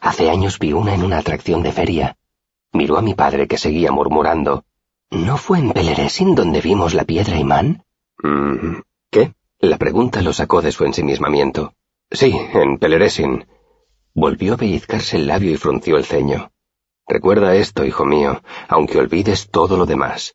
Hace 0.00 0.30
años 0.30 0.58
vi 0.58 0.72
una 0.72 0.94
en 0.94 1.04
una 1.04 1.18
atracción 1.18 1.62
de 1.62 1.72
feria. 1.72 2.16
Miró 2.72 2.96
a 2.96 3.02
mi 3.02 3.14
padre 3.14 3.46
que 3.46 3.58
seguía 3.58 3.92
murmurando. 3.92 4.64
¿No 5.10 5.36
fue 5.36 5.58
en 5.58 5.72
Peleresin 5.72 6.34
donde 6.34 6.60
vimos 6.60 6.94
la 6.94 7.04
piedra 7.04 7.36
imán? 7.36 7.84
Mm, 8.22 8.80
¿Qué? 9.10 9.34
La 9.58 9.76
pregunta 9.76 10.22
lo 10.22 10.32
sacó 10.32 10.62
de 10.62 10.72
su 10.72 10.84
ensimismamiento. 10.84 11.74
Sí, 12.10 12.34
en 12.54 12.78
Peleresin. 12.78 13.46
Volvió 14.20 14.52
a 14.52 14.56
pellizcarse 14.58 15.16
el 15.16 15.26
labio 15.26 15.50
y 15.50 15.56
frunció 15.56 15.96
el 15.96 16.04
ceño. 16.04 16.52
Recuerda 17.08 17.56
esto, 17.56 17.86
hijo 17.86 18.04
mío, 18.04 18.42
aunque 18.68 18.98
olvides 18.98 19.48
todo 19.48 19.78
lo 19.78 19.86
demás. 19.86 20.34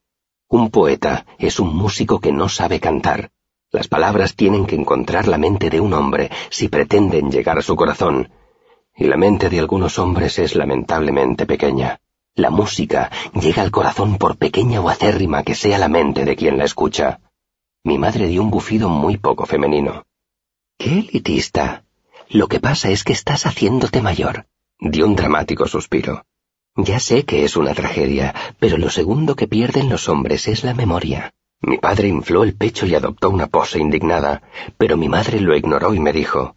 Un 0.49 0.71
poeta 0.71 1.27
es 1.37 1.59
un 1.59 1.75
músico 1.75 2.19
que 2.19 2.31
no 2.31 2.49
sabe 2.49 2.79
cantar. 2.79 3.29
Las 3.69 3.87
palabras 3.87 4.35
tienen 4.35 4.65
que 4.65 4.73
encontrar 4.73 5.27
la 5.27 5.37
mente 5.37 5.69
de 5.69 5.81
un 5.81 5.93
hombre 5.93 6.31
si 6.49 6.67
pretenden 6.67 7.29
llegar 7.29 7.59
a 7.59 7.61
su 7.61 7.75
corazón. 7.75 8.31
Y 8.95 9.03
la 9.03 9.17
mente 9.17 9.51
de 9.51 9.59
algunos 9.59 9.99
hombres 9.99 10.39
es 10.39 10.55
lamentablemente 10.55 11.45
pequeña. 11.45 11.99
La 12.33 12.49
música 12.49 13.11
llega 13.39 13.61
al 13.61 13.69
corazón 13.69 14.17
por 14.17 14.37
pequeña 14.37 14.81
o 14.81 14.89
acérrima 14.89 15.43
que 15.43 15.53
sea 15.53 15.77
la 15.77 15.89
mente 15.89 16.25
de 16.25 16.35
quien 16.35 16.57
la 16.57 16.65
escucha. 16.65 17.19
Mi 17.83 17.99
madre 17.99 18.29
dio 18.29 18.41
un 18.41 18.49
bufido 18.49 18.89
muy 18.89 19.17
poco 19.17 19.45
femenino. 19.45 20.07
¡Qué 20.79 21.01
elitista! 21.01 21.84
Lo 22.29 22.47
que 22.47 22.59
pasa 22.59 22.89
es 22.89 23.03
que 23.03 23.13
estás 23.13 23.45
haciéndote 23.45 24.01
mayor. 24.01 24.47
Dio 24.79 25.05
un 25.05 25.15
dramático 25.15 25.67
suspiro. 25.67 26.25
Ya 26.75 26.99
sé 26.99 27.23
que 27.23 27.45
es 27.45 27.55
una 27.55 27.73
tragedia, 27.73 28.33
pero 28.59 28.77
lo 28.77 28.89
segundo 28.89 29.35
que 29.35 29.47
pierden 29.47 29.89
los 29.89 30.09
hombres 30.09 30.47
es 30.47 30.63
la 30.63 30.73
memoria. 30.73 31.33
Mi 31.61 31.77
padre 31.77 32.09
infló 32.09 32.43
el 32.43 32.55
pecho 32.55 32.85
y 32.85 32.95
adoptó 32.95 33.29
una 33.29 33.47
pose 33.47 33.79
indignada, 33.79 34.43
pero 34.77 34.97
mi 34.97 35.07
madre 35.07 35.39
lo 35.39 35.55
ignoró 35.55 35.93
y 35.93 35.99
me 35.99 36.11
dijo, 36.11 36.55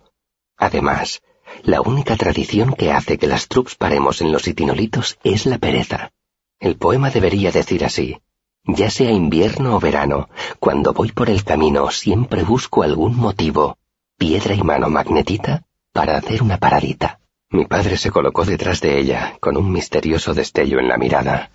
Además, 0.57 1.23
la 1.63 1.81
única 1.81 2.17
tradición 2.17 2.75
que 2.75 2.91
hace 2.91 3.17
que 3.17 3.29
las 3.29 3.47
troops 3.47 3.77
paremos 3.77 4.21
en 4.21 4.33
los 4.33 4.49
itinolitos 4.49 5.19
es 5.23 5.47
la 5.47 5.59
pereza. 5.59 6.11
El 6.59 6.77
poema 6.77 7.11
debería 7.11 7.53
decir 7.53 7.85
así, 7.85 8.19
ya 8.65 8.91
sea 8.91 9.13
invierno 9.13 9.77
o 9.77 9.81
verano, 9.81 10.29
cuando 10.59 10.93
voy 10.93 11.13
por 11.13 11.31
el 11.31 11.45
camino 11.45 11.91
siempre 11.91 12.43
busco 12.43 12.83
algún 12.83 13.17
motivo, 13.17 13.79
piedra 14.19 14.53
y 14.53 14.63
mano 14.63 14.91
magnetita, 14.91 15.63
para 15.93 16.17
hacer 16.17 16.43
una 16.43 16.59
paradita. 16.59 17.21
Mi 17.51 17.67
padre 17.67 17.97
se 17.97 18.11
colocó 18.11 18.45
detrás 18.45 18.81
de 18.81 18.99
ella, 18.99 19.39
con 19.41 19.57
un 19.57 19.71
misterioso 19.73 20.35
destello 20.35 20.81
en 20.81 20.89
la 20.89 20.99
mirada. 20.99 21.53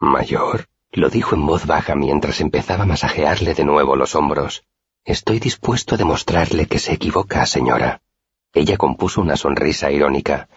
Mayor, 0.00 0.66
lo 0.92 1.10
dijo 1.10 1.34
en 1.34 1.46
voz 1.46 1.66
baja 1.66 1.94
mientras 1.94 2.40
empezaba 2.40 2.84
a 2.84 2.86
masajearle 2.86 3.52
de 3.52 3.64
nuevo 3.64 3.96
los 3.96 4.14
hombros. 4.14 4.64
Estoy 5.04 5.38
dispuesto 5.40 5.94
a 5.94 5.98
demostrarle 5.98 6.66
que 6.66 6.78
se 6.78 6.94
equivoca, 6.94 7.44
señora. 7.44 8.00
Ella 8.54 8.78
compuso 8.78 9.20
una 9.20 9.36
sonrisa 9.36 9.90
irónica. 9.90 10.48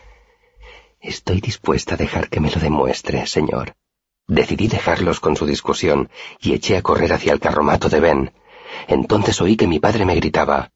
Estoy 1.02 1.42
dispuesta 1.42 1.96
a 1.96 1.98
dejar 1.98 2.30
que 2.30 2.40
me 2.40 2.52
lo 2.52 2.62
demuestre, 2.62 3.28
señor. 3.28 3.76
Decidí 4.28 4.70
dejarlos 4.70 5.20
con 5.20 5.36
su 5.36 5.46
discusión 5.46 6.10
y 6.40 6.54
eché 6.54 6.78
a 6.78 6.82
correr 6.82 7.12
hacia 7.12 7.34
el 7.34 7.42
carromato 7.42 7.90
de 7.90 8.00
Ben. 8.00 8.34
Entonces 8.88 9.42
oí 9.42 9.58
que 9.58 9.68
mi 9.68 9.80
padre 9.80 10.06
me 10.06 10.16
gritaba 10.16 10.72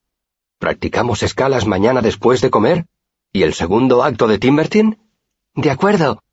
¿Practicamos 0.63 1.23
escalas 1.23 1.67
mañana 1.67 2.01
después 2.01 2.39
de 2.39 2.49
comer? 2.49 2.85
¿Y 3.33 3.43
el 3.43 3.53
segundo 3.53 4.01
acto 4.01 4.29
de 4.29 4.39
Timbertin? 4.39 4.97
De 5.55 5.69
acuerdo. 5.69 6.23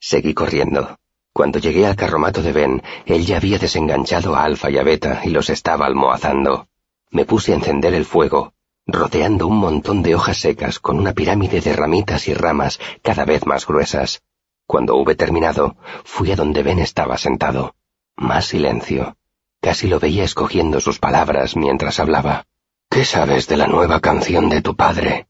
Seguí 0.00 0.32
corriendo. 0.32 0.96
Cuando 1.34 1.58
llegué 1.58 1.84
al 1.86 1.94
carromato 1.94 2.40
de 2.40 2.52
Ben, 2.52 2.82
él 3.04 3.26
ya 3.26 3.36
había 3.36 3.58
desenganchado 3.58 4.36
a 4.36 4.44
Alfa 4.44 4.70
y 4.70 4.78
a 4.78 4.84
Beta 4.84 5.20
y 5.22 5.28
los 5.28 5.50
estaba 5.50 5.84
almohazando. 5.84 6.66
Me 7.10 7.26
puse 7.26 7.52
a 7.52 7.56
encender 7.56 7.92
el 7.92 8.06
fuego, 8.06 8.54
rodeando 8.86 9.46
un 9.48 9.58
montón 9.58 10.02
de 10.02 10.14
hojas 10.14 10.38
secas 10.38 10.78
con 10.78 10.98
una 10.98 11.12
pirámide 11.12 11.60
de 11.60 11.74
ramitas 11.74 12.26
y 12.26 12.32
ramas 12.32 12.80
cada 13.02 13.26
vez 13.26 13.44
más 13.44 13.66
gruesas. 13.66 14.22
Cuando 14.66 14.96
hube 14.96 15.14
terminado, 15.14 15.76
fui 16.04 16.32
a 16.32 16.36
donde 16.36 16.62
Ben 16.62 16.78
estaba 16.78 17.18
sentado. 17.18 17.74
Más 18.16 18.46
silencio. 18.46 19.18
Casi 19.60 19.88
lo 19.88 20.00
veía 20.00 20.24
escogiendo 20.24 20.80
sus 20.80 20.98
palabras 20.98 21.54
mientras 21.54 22.00
hablaba. 22.00 22.46
¿Qué 22.94 23.04
sabes 23.04 23.48
de 23.48 23.56
la 23.56 23.66
nueva 23.66 23.98
canción 23.98 24.48
de 24.48 24.62
tu 24.62 24.76
padre? 24.76 25.26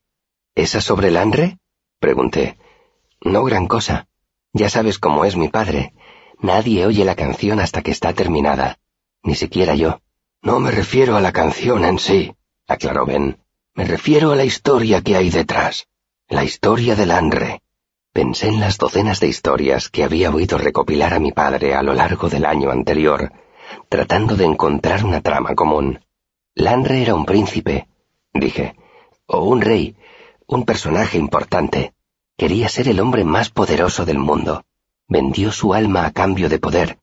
¿Esa 0.54 0.82
sobre 0.82 1.08
el 1.08 1.16
Andre? 1.16 1.56
Pregunté. 1.98 2.58
No 3.22 3.42
gran 3.42 3.68
cosa. 3.68 4.06
Ya 4.52 4.68
sabes 4.68 4.98
cómo 4.98 5.24
es 5.24 5.34
mi 5.34 5.48
padre. 5.48 5.94
Nadie 6.38 6.84
oye 6.84 7.06
la 7.06 7.14
canción 7.14 7.60
hasta 7.60 7.80
que 7.80 7.90
está 7.90 8.12
terminada. 8.12 8.76
Ni 9.22 9.34
siquiera 9.34 9.74
yo. 9.74 10.02
No 10.42 10.60
me 10.60 10.72
refiero 10.72 11.16
a 11.16 11.22
la 11.22 11.32
canción 11.32 11.86
en 11.86 11.98
sí, 11.98 12.34
aclaró 12.68 13.06
Ben. 13.06 13.38
Me 13.72 13.86
refiero 13.86 14.32
a 14.32 14.36
la 14.36 14.44
historia 14.44 15.00
que 15.00 15.16
hay 15.16 15.30
detrás. 15.30 15.86
La 16.28 16.44
historia 16.44 16.94
del 16.96 17.12
Andre. 17.12 17.62
Pensé 18.12 18.48
en 18.48 18.60
las 18.60 18.76
docenas 18.76 19.20
de 19.20 19.28
historias 19.28 19.88
que 19.88 20.04
había 20.04 20.30
oído 20.30 20.58
recopilar 20.58 21.14
a 21.14 21.18
mi 21.18 21.32
padre 21.32 21.74
a 21.74 21.82
lo 21.82 21.94
largo 21.94 22.28
del 22.28 22.44
año 22.44 22.70
anterior, 22.70 23.32
tratando 23.88 24.36
de 24.36 24.44
encontrar 24.44 25.02
una 25.02 25.22
trama 25.22 25.54
común. 25.54 26.03
Landre 26.54 27.02
era 27.02 27.14
un 27.14 27.26
príncipe, 27.26 27.88
dije, 28.32 28.76
o 29.26 29.44
un 29.44 29.60
rey, 29.60 29.96
un 30.46 30.64
personaje 30.64 31.18
importante. 31.18 31.94
Quería 32.36 32.68
ser 32.68 32.88
el 32.88 33.00
hombre 33.00 33.24
más 33.24 33.50
poderoso 33.50 34.04
del 34.04 34.18
mundo. 34.18 34.64
Vendió 35.08 35.52
su 35.52 35.74
alma 35.74 36.06
a 36.06 36.12
cambio 36.12 36.48
de 36.48 36.58
poder. 36.58 36.98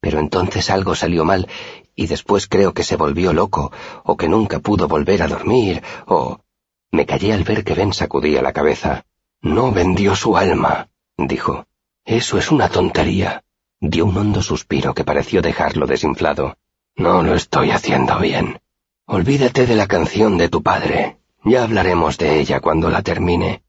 Pero 0.00 0.18
entonces 0.18 0.70
algo 0.70 0.94
salió 0.94 1.24
mal 1.24 1.48
y 1.94 2.06
después 2.06 2.46
creo 2.46 2.72
que 2.72 2.82
se 2.82 2.96
volvió 2.96 3.32
loco, 3.32 3.72
o 4.04 4.16
que 4.16 4.28
nunca 4.28 4.58
pudo 4.60 4.88
volver 4.88 5.22
a 5.22 5.28
dormir, 5.28 5.82
o... 6.06 6.40
Me 6.92 7.06
callé 7.06 7.32
al 7.32 7.44
ver 7.44 7.62
que 7.62 7.74
Ben 7.74 7.92
sacudía 7.92 8.42
la 8.42 8.52
cabeza. 8.52 9.04
No 9.42 9.70
vendió 9.70 10.16
su 10.16 10.36
alma, 10.36 10.88
dijo. 11.16 11.66
Eso 12.04 12.38
es 12.38 12.50
una 12.50 12.68
tontería. 12.68 13.44
Dio 13.80 14.06
un 14.06 14.16
hondo 14.16 14.42
suspiro 14.42 14.94
que 14.94 15.04
pareció 15.04 15.40
dejarlo 15.42 15.86
desinflado. 15.86 16.56
No 16.96 17.22
lo 17.22 17.34
estoy 17.34 17.70
haciendo 17.70 18.18
bien. 18.18 18.59
Olvídate 19.12 19.66
de 19.66 19.74
la 19.74 19.88
canción 19.88 20.38
de 20.38 20.48
tu 20.48 20.62
padre. 20.62 21.16
Ya 21.42 21.64
hablaremos 21.64 22.16
de 22.16 22.38
ella 22.38 22.60
cuando 22.60 22.90
la 22.90 23.02
termine. 23.02 23.64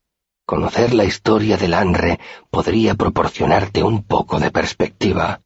Conocer 0.45 0.93
la 0.93 1.03
historia 1.03 1.57
del 1.57 1.73
Anre 1.73 2.19
podría 2.51 2.93
proporcionarte 2.93 3.81
un 3.81 4.03
poco 4.03 4.39
de 4.39 4.51
perspectiva. 4.51 5.41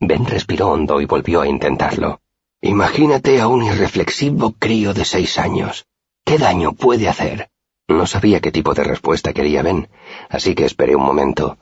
Ben 0.00 0.26
respiró 0.26 0.72
hondo 0.72 1.00
y 1.00 1.06
volvió 1.06 1.42
a 1.42 1.46
intentarlo. 1.46 2.22
Imagínate 2.60 3.40
a 3.40 3.46
un 3.46 3.62
irreflexivo 3.62 4.56
crío 4.58 4.92
de 4.92 5.04
seis 5.04 5.38
años. 5.38 5.86
¿Qué 6.24 6.38
daño 6.38 6.72
puede 6.72 7.08
hacer? 7.08 7.48
No 7.86 8.08
sabía 8.08 8.40
qué 8.40 8.50
tipo 8.50 8.74
de 8.74 8.82
respuesta 8.82 9.32
quería 9.32 9.62
Ben, 9.62 9.88
así 10.28 10.56
que 10.56 10.64
esperé 10.64 10.96
un 10.96 11.04
momento. 11.04 11.56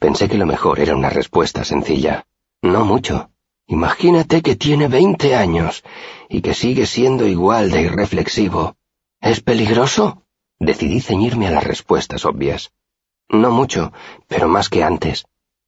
Pensé 0.00 0.28
que 0.28 0.38
lo 0.38 0.46
mejor 0.46 0.80
era 0.80 0.96
una 0.96 1.08
respuesta 1.08 1.62
sencilla. 1.62 2.26
No 2.62 2.84
mucho. 2.84 3.30
Imagínate 3.78 4.42
que 4.42 4.54
tiene 4.54 4.86
veinte 4.86 5.34
años 5.34 5.82
y 6.28 6.42
que 6.42 6.52
sigue 6.52 6.84
siendo 6.84 7.26
igual 7.26 7.70
de 7.70 7.80
irreflexivo. 7.88 8.76
¿Es 9.18 9.40
peligroso? 9.40 10.26
Decidí 10.58 11.00
ceñirme 11.00 11.46
a 11.48 11.52
las 11.52 11.64
respuestas 11.64 12.26
obvias. 12.26 12.70
No 13.30 13.50
mucho, 13.50 13.90
pero 14.28 14.46
más 14.46 14.68
que 14.68 14.82
antes. 14.82 15.24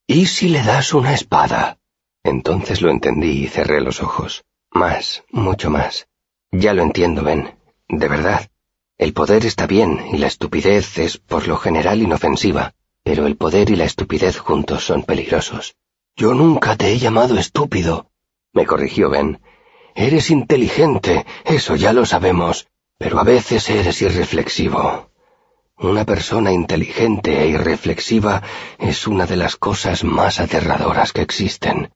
¿Y 0.06 0.26
si 0.26 0.50
le 0.50 0.62
das 0.62 0.92
una 0.92 1.14
espada? 1.14 1.78
Entonces 2.22 2.82
lo 2.82 2.90
entendí 2.90 3.44
y 3.44 3.48
cerré 3.48 3.80
los 3.80 4.02
ojos. 4.02 4.44
Más, 4.70 5.24
mucho 5.30 5.70
más. 5.70 6.06
Ya 6.52 6.74
lo 6.74 6.82
entiendo, 6.82 7.22
Ben. 7.22 7.54
De 7.88 8.06
verdad. 8.06 8.50
El 8.98 9.14
poder 9.14 9.46
está 9.46 9.66
bien 9.66 10.08
y 10.12 10.18
la 10.18 10.26
estupidez 10.26 10.98
es 10.98 11.16
por 11.16 11.48
lo 11.48 11.56
general 11.56 12.02
inofensiva, 12.02 12.74
pero 13.02 13.26
el 13.26 13.38
poder 13.38 13.70
y 13.70 13.76
la 13.76 13.86
estupidez 13.86 14.36
juntos 14.36 14.84
son 14.84 15.04
peligrosos. 15.04 15.74
Yo 16.16 16.32
nunca 16.32 16.76
te 16.76 16.92
he 16.92 16.98
llamado 16.98 17.36
estúpido, 17.38 18.10
me 18.52 18.66
corrigió 18.66 19.10
Ben. 19.10 19.40
Eres 19.96 20.30
inteligente, 20.30 21.26
eso 21.44 21.74
ya 21.74 21.92
lo 21.92 22.06
sabemos, 22.06 22.68
pero 22.98 23.18
a 23.18 23.24
veces 23.24 23.68
eres 23.68 24.00
irreflexivo. 24.00 25.10
Una 25.76 26.04
persona 26.04 26.52
inteligente 26.52 27.42
e 27.42 27.48
irreflexiva 27.48 28.42
es 28.78 29.08
una 29.08 29.26
de 29.26 29.36
las 29.36 29.56
cosas 29.56 30.04
más 30.04 30.38
aterradoras 30.38 31.12
que 31.12 31.22
existen. 31.22 31.92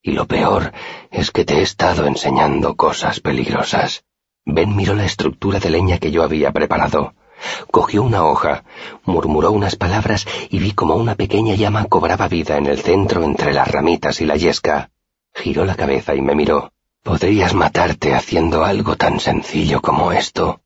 Y 0.00 0.12
lo 0.12 0.26
peor 0.26 0.72
es 1.10 1.32
que 1.32 1.44
te 1.44 1.54
he 1.54 1.62
estado 1.62 2.06
enseñando 2.06 2.76
cosas 2.76 3.18
peligrosas. 3.18 4.04
Ben 4.44 4.76
miró 4.76 4.94
la 4.94 5.04
estructura 5.04 5.58
de 5.58 5.70
leña 5.70 5.98
que 5.98 6.12
yo 6.12 6.22
había 6.22 6.52
preparado. 6.52 7.14
Cogió 7.70 8.02
una 8.02 8.24
hoja, 8.24 8.64
murmuró 9.04 9.52
unas 9.52 9.76
palabras 9.76 10.26
y 10.50 10.58
vi 10.58 10.72
como 10.72 10.94
una 10.96 11.14
pequeña 11.14 11.54
llama 11.54 11.84
cobraba 11.86 12.28
vida 12.28 12.56
en 12.56 12.66
el 12.66 12.80
centro 12.80 13.24
entre 13.24 13.52
las 13.52 13.68
ramitas 13.68 14.20
y 14.20 14.26
la 14.26 14.36
yesca. 14.36 14.90
Giró 15.34 15.64
la 15.64 15.74
cabeza 15.74 16.14
y 16.14 16.22
me 16.22 16.34
miró. 16.34 16.72
Podrías 17.02 17.54
matarte 17.54 18.14
haciendo 18.14 18.64
algo 18.64 18.96
tan 18.96 19.20
sencillo 19.20 19.80
como 19.80 20.12
esto. 20.12 20.60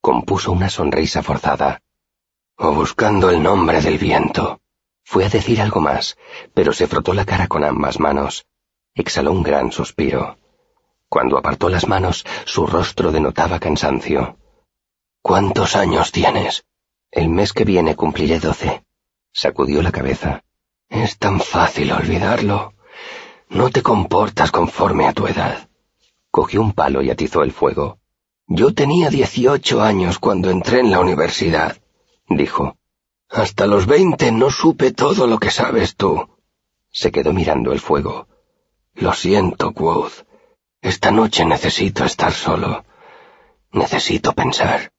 Compuso 0.00 0.52
una 0.52 0.70
sonrisa 0.70 1.22
forzada. 1.22 1.82
O 2.56 2.72
buscando 2.72 3.30
el 3.30 3.42
nombre 3.42 3.80
del 3.80 3.98
viento. 3.98 4.60
Fue 5.04 5.24
a 5.24 5.28
decir 5.28 5.60
algo 5.60 5.80
más, 5.80 6.16
pero 6.54 6.72
se 6.72 6.86
frotó 6.86 7.12
la 7.14 7.24
cara 7.24 7.48
con 7.48 7.64
ambas 7.64 7.98
manos. 7.98 8.46
Exhaló 8.94 9.32
un 9.32 9.42
gran 9.42 9.72
suspiro. 9.72 10.38
Cuando 11.08 11.36
apartó 11.36 11.68
las 11.68 11.88
manos, 11.88 12.24
su 12.44 12.66
rostro 12.66 13.10
denotaba 13.10 13.58
cansancio. 13.58 14.36
¿Cuántos 15.22 15.76
años 15.76 16.12
tienes? 16.12 16.64
El 17.10 17.28
mes 17.28 17.52
que 17.52 17.64
viene 17.64 17.94
cumpliré 17.94 18.40
doce. 18.40 18.84
Sacudió 19.32 19.82
la 19.82 19.92
cabeza. 19.92 20.42
Es 20.88 21.18
tan 21.18 21.40
fácil 21.40 21.92
olvidarlo. 21.92 22.72
No 23.48 23.70
te 23.70 23.82
comportas 23.82 24.50
conforme 24.50 25.06
a 25.06 25.12
tu 25.12 25.26
edad. 25.26 25.68
Cogió 26.30 26.62
un 26.62 26.72
palo 26.72 27.02
y 27.02 27.10
atizó 27.10 27.42
el 27.42 27.52
fuego. 27.52 27.98
Yo 28.46 28.74
tenía 28.74 29.10
dieciocho 29.10 29.82
años 29.82 30.18
cuando 30.18 30.50
entré 30.50 30.80
en 30.80 30.90
la 30.90 31.00
universidad, 31.00 31.76
dijo. 32.28 32.76
Hasta 33.28 33.66
los 33.66 33.86
veinte 33.86 34.32
no 34.32 34.50
supe 34.50 34.92
todo 34.92 35.26
lo 35.26 35.38
que 35.38 35.50
sabes 35.50 35.94
tú. 35.96 36.28
Se 36.90 37.12
quedó 37.12 37.32
mirando 37.32 37.72
el 37.72 37.78
fuego. 37.78 38.26
Lo 38.94 39.12
siento, 39.12 39.72
Quoth. 39.72 40.24
Esta 40.80 41.10
noche 41.10 41.44
necesito 41.44 42.04
estar 42.04 42.32
solo. 42.32 42.84
Necesito 43.70 44.32
pensar. 44.32 44.90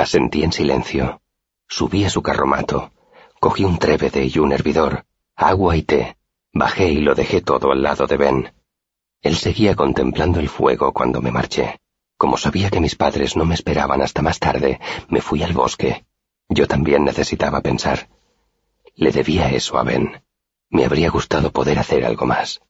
Asentí 0.00 0.42
en 0.42 0.50
silencio. 0.50 1.20
Subí 1.68 2.04
a 2.04 2.08
su 2.08 2.22
carromato. 2.22 2.90
Cogí 3.38 3.64
un 3.64 3.78
trévede 3.78 4.24
y 4.24 4.38
un 4.38 4.50
hervidor, 4.50 5.04
agua 5.36 5.76
y 5.76 5.82
té. 5.82 6.16
Bajé 6.54 6.88
y 6.88 7.00
lo 7.02 7.14
dejé 7.14 7.42
todo 7.42 7.70
al 7.70 7.82
lado 7.82 8.06
de 8.06 8.16
Ben. 8.16 8.52
Él 9.20 9.36
seguía 9.36 9.76
contemplando 9.76 10.40
el 10.40 10.48
fuego 10.48 10.94
cuando 10.94 11.20
me 11.20 11.30
marché. 11.30 11.80
Como 12.16 12.38
sabía 12.38 12.70
que 12.70 12.80
mis 12.80 12.96
padres 12.96 13.36
no 13.36 13.44
me 13.44 13.54
esperaban 13.54 14.00
hasta 14.00 14.22
más 14.22 14.38
tarde, 14.38 14.80
me 15.10 15.20
fui 15.20 15.42
al 15.42 15.52
bosque. 15.52 16.06
Yo 16.48 16.66
también 16.66 17.04
necesitaba 17.04 17.60
pensar. 17.60 18.08
Le 18.94 19.12
debía 19.12 19.50
eso 19.50 19.76
a 19.76 19.82
Ben. 19.82 20.22
Me 20.70 20.86
habría 20.86 21.10
gustado 21.10 21.52
poder 21.52 21.78
hacer 21.78 22.06
algo 22.06 22.24
más. 22.24 22.62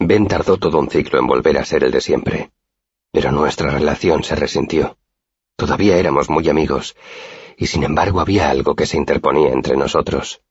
Ben 0.00 0.26
tardó 0.26 0.56
todo 0.56 0.80
un 0.80 0.90
ciclo 0.90 1.20
en 1.20 1.28
volver 1.28 1.56
a 1.56 1.64
ser 1.64 1.84
el 1.84 1.92
de 1.92 2.00
siempre, 2.00 2.50
pero 3.12 3.30
nuestra 3.30 3.70
relación 3.70 4.24
se 4.24 4.34
resintió. 4.34 4.98
Todavía 5.56 5.96
éramos 5.96 6.28
muy 6.28 6.48
amigos, 6.48 6.96
y 7.56 7.66
sin 7.66 7.82
embargo 7.82 8.20
había 8.20 8.50
algo 8.50 8.74
que 8.74 8.86
se 8.86 8.98
interponía 8.98 9.50
entre 9.52 9.76
nosotros. 9.76 10.42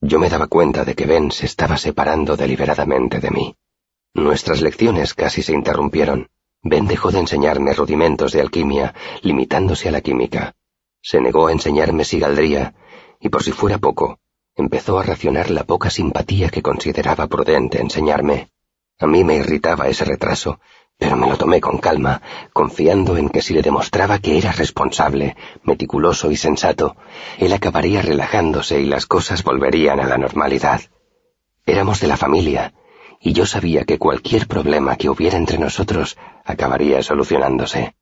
Yo 0.00 0.18
me 0.18 0.28
daba 0.28 0.46
cuenta 0.46 0.84
de 0.84 0.94
que 0.94 1.06
Ben 1.06 1.30
se 1.30 1.46
estaba 1.46 1.78
separando 1.78 2.36
deliberadamente 2.36 3.18
de 3.18 3.30
mí. 3.30 3.56
Nuestras 4.14 4.60
lecciones 4.60 5.14
casi 5.14 5.42
se 5.42 5.54
interrumpieron. 5.54 6.28
Ben 6.62 6.86
dejó 6.86 7.10
de 7.10 7.20
enseñarme 7.20 7.72
rudimentos 7.72 8.32
de 8.32 8.42
alquimia, 8.42 8.94
limitándose 9.22 9.88
a 9.88 9.92
la 9.92 10.02
química. 10.02 10.54
Se 11.00 11.20
negó 11.20 11.46
a 11.46 11.52
enseñarme 11.52 12.04
sigaldría, 12.04 12.74
y 13.20 13.30
por 13.30 13.42
si 13.42 13.52
fuera 13.52 13.78
poco, 13.78 14.18
empezó 14.54 14.98
a 14.98 15.02
racionar 15.02 15.50
la 15.50 15.64
poca 15.64 15.88
simpatía 15.88 16.50
que 16.50 16.62
consideraba 16.62 17.26
prudente 17.26 17.80
enseñarme. 17.80 18.50
A 18.98 19.06
mí 19.06 19.24
me 19.24 19.36
irritaba 19.36 19.88
ese 19.88 20.04
retraso, 20.04 20.60
pero 20.98 21.16
me 21.16 21.26
lo 21.28 21.36
tomé 21.36 21.60
con 21.60 21.78
calma, 21.78 22.22
confiando 22.52 23.16
en 23.16 23.28
que 23.28 23.42
si 23.42 23.54
le 23.54 23.62
demostraba 23.62 24.18
que 24.18 24.38
era 24.38 24.52
responsable, 24.52 25.36
meticuloso 25.64 26.30
y 26.30 26.36
sensato, 26.36 26.96
él 27.38 27.52
acabaría 27.52 28.02
relajándose 28.02 28.80
y 28.80 28.86
las 28.86 29.06
cosas 29.06 29.42
volverían 29.42 30.00
a 30.00 30.06
la 30.06 30.18
normalidad. 30.18 30.80
Éramos 31.66 32.00
de 32.00 32.08
la 32.08 32.16
familia, 32.16 32.72
y 33.20 33.32
yo 33.32 33.46
sabía 33.46 33.84
que 33.84 33.98
cualquier 33.98 34.48
problema 34.48 34.96
que 34.96 35.08
hubiera 35.08 35.36
entre 35.36 35.58
nosotros 35.58 36.16
acabaría 36.44 37.02
solucionándose. 37.02 37.94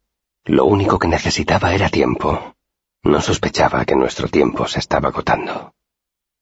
Lo 0.44 0.64
único 0.64 0.98
que 0.98 1.08
necesitaba 1.08 1.74
era 1.74 1.90
tiempo. 1.90 2.54
No 3.02 3.20
sospechaba 3.20 3.84
que 3.84 3.96
nuestro 3.96 4.28
tiempo 4.28 4.66
se 4.66 4.78
estaba 4.78 5.08
agotando. 5.08 5.74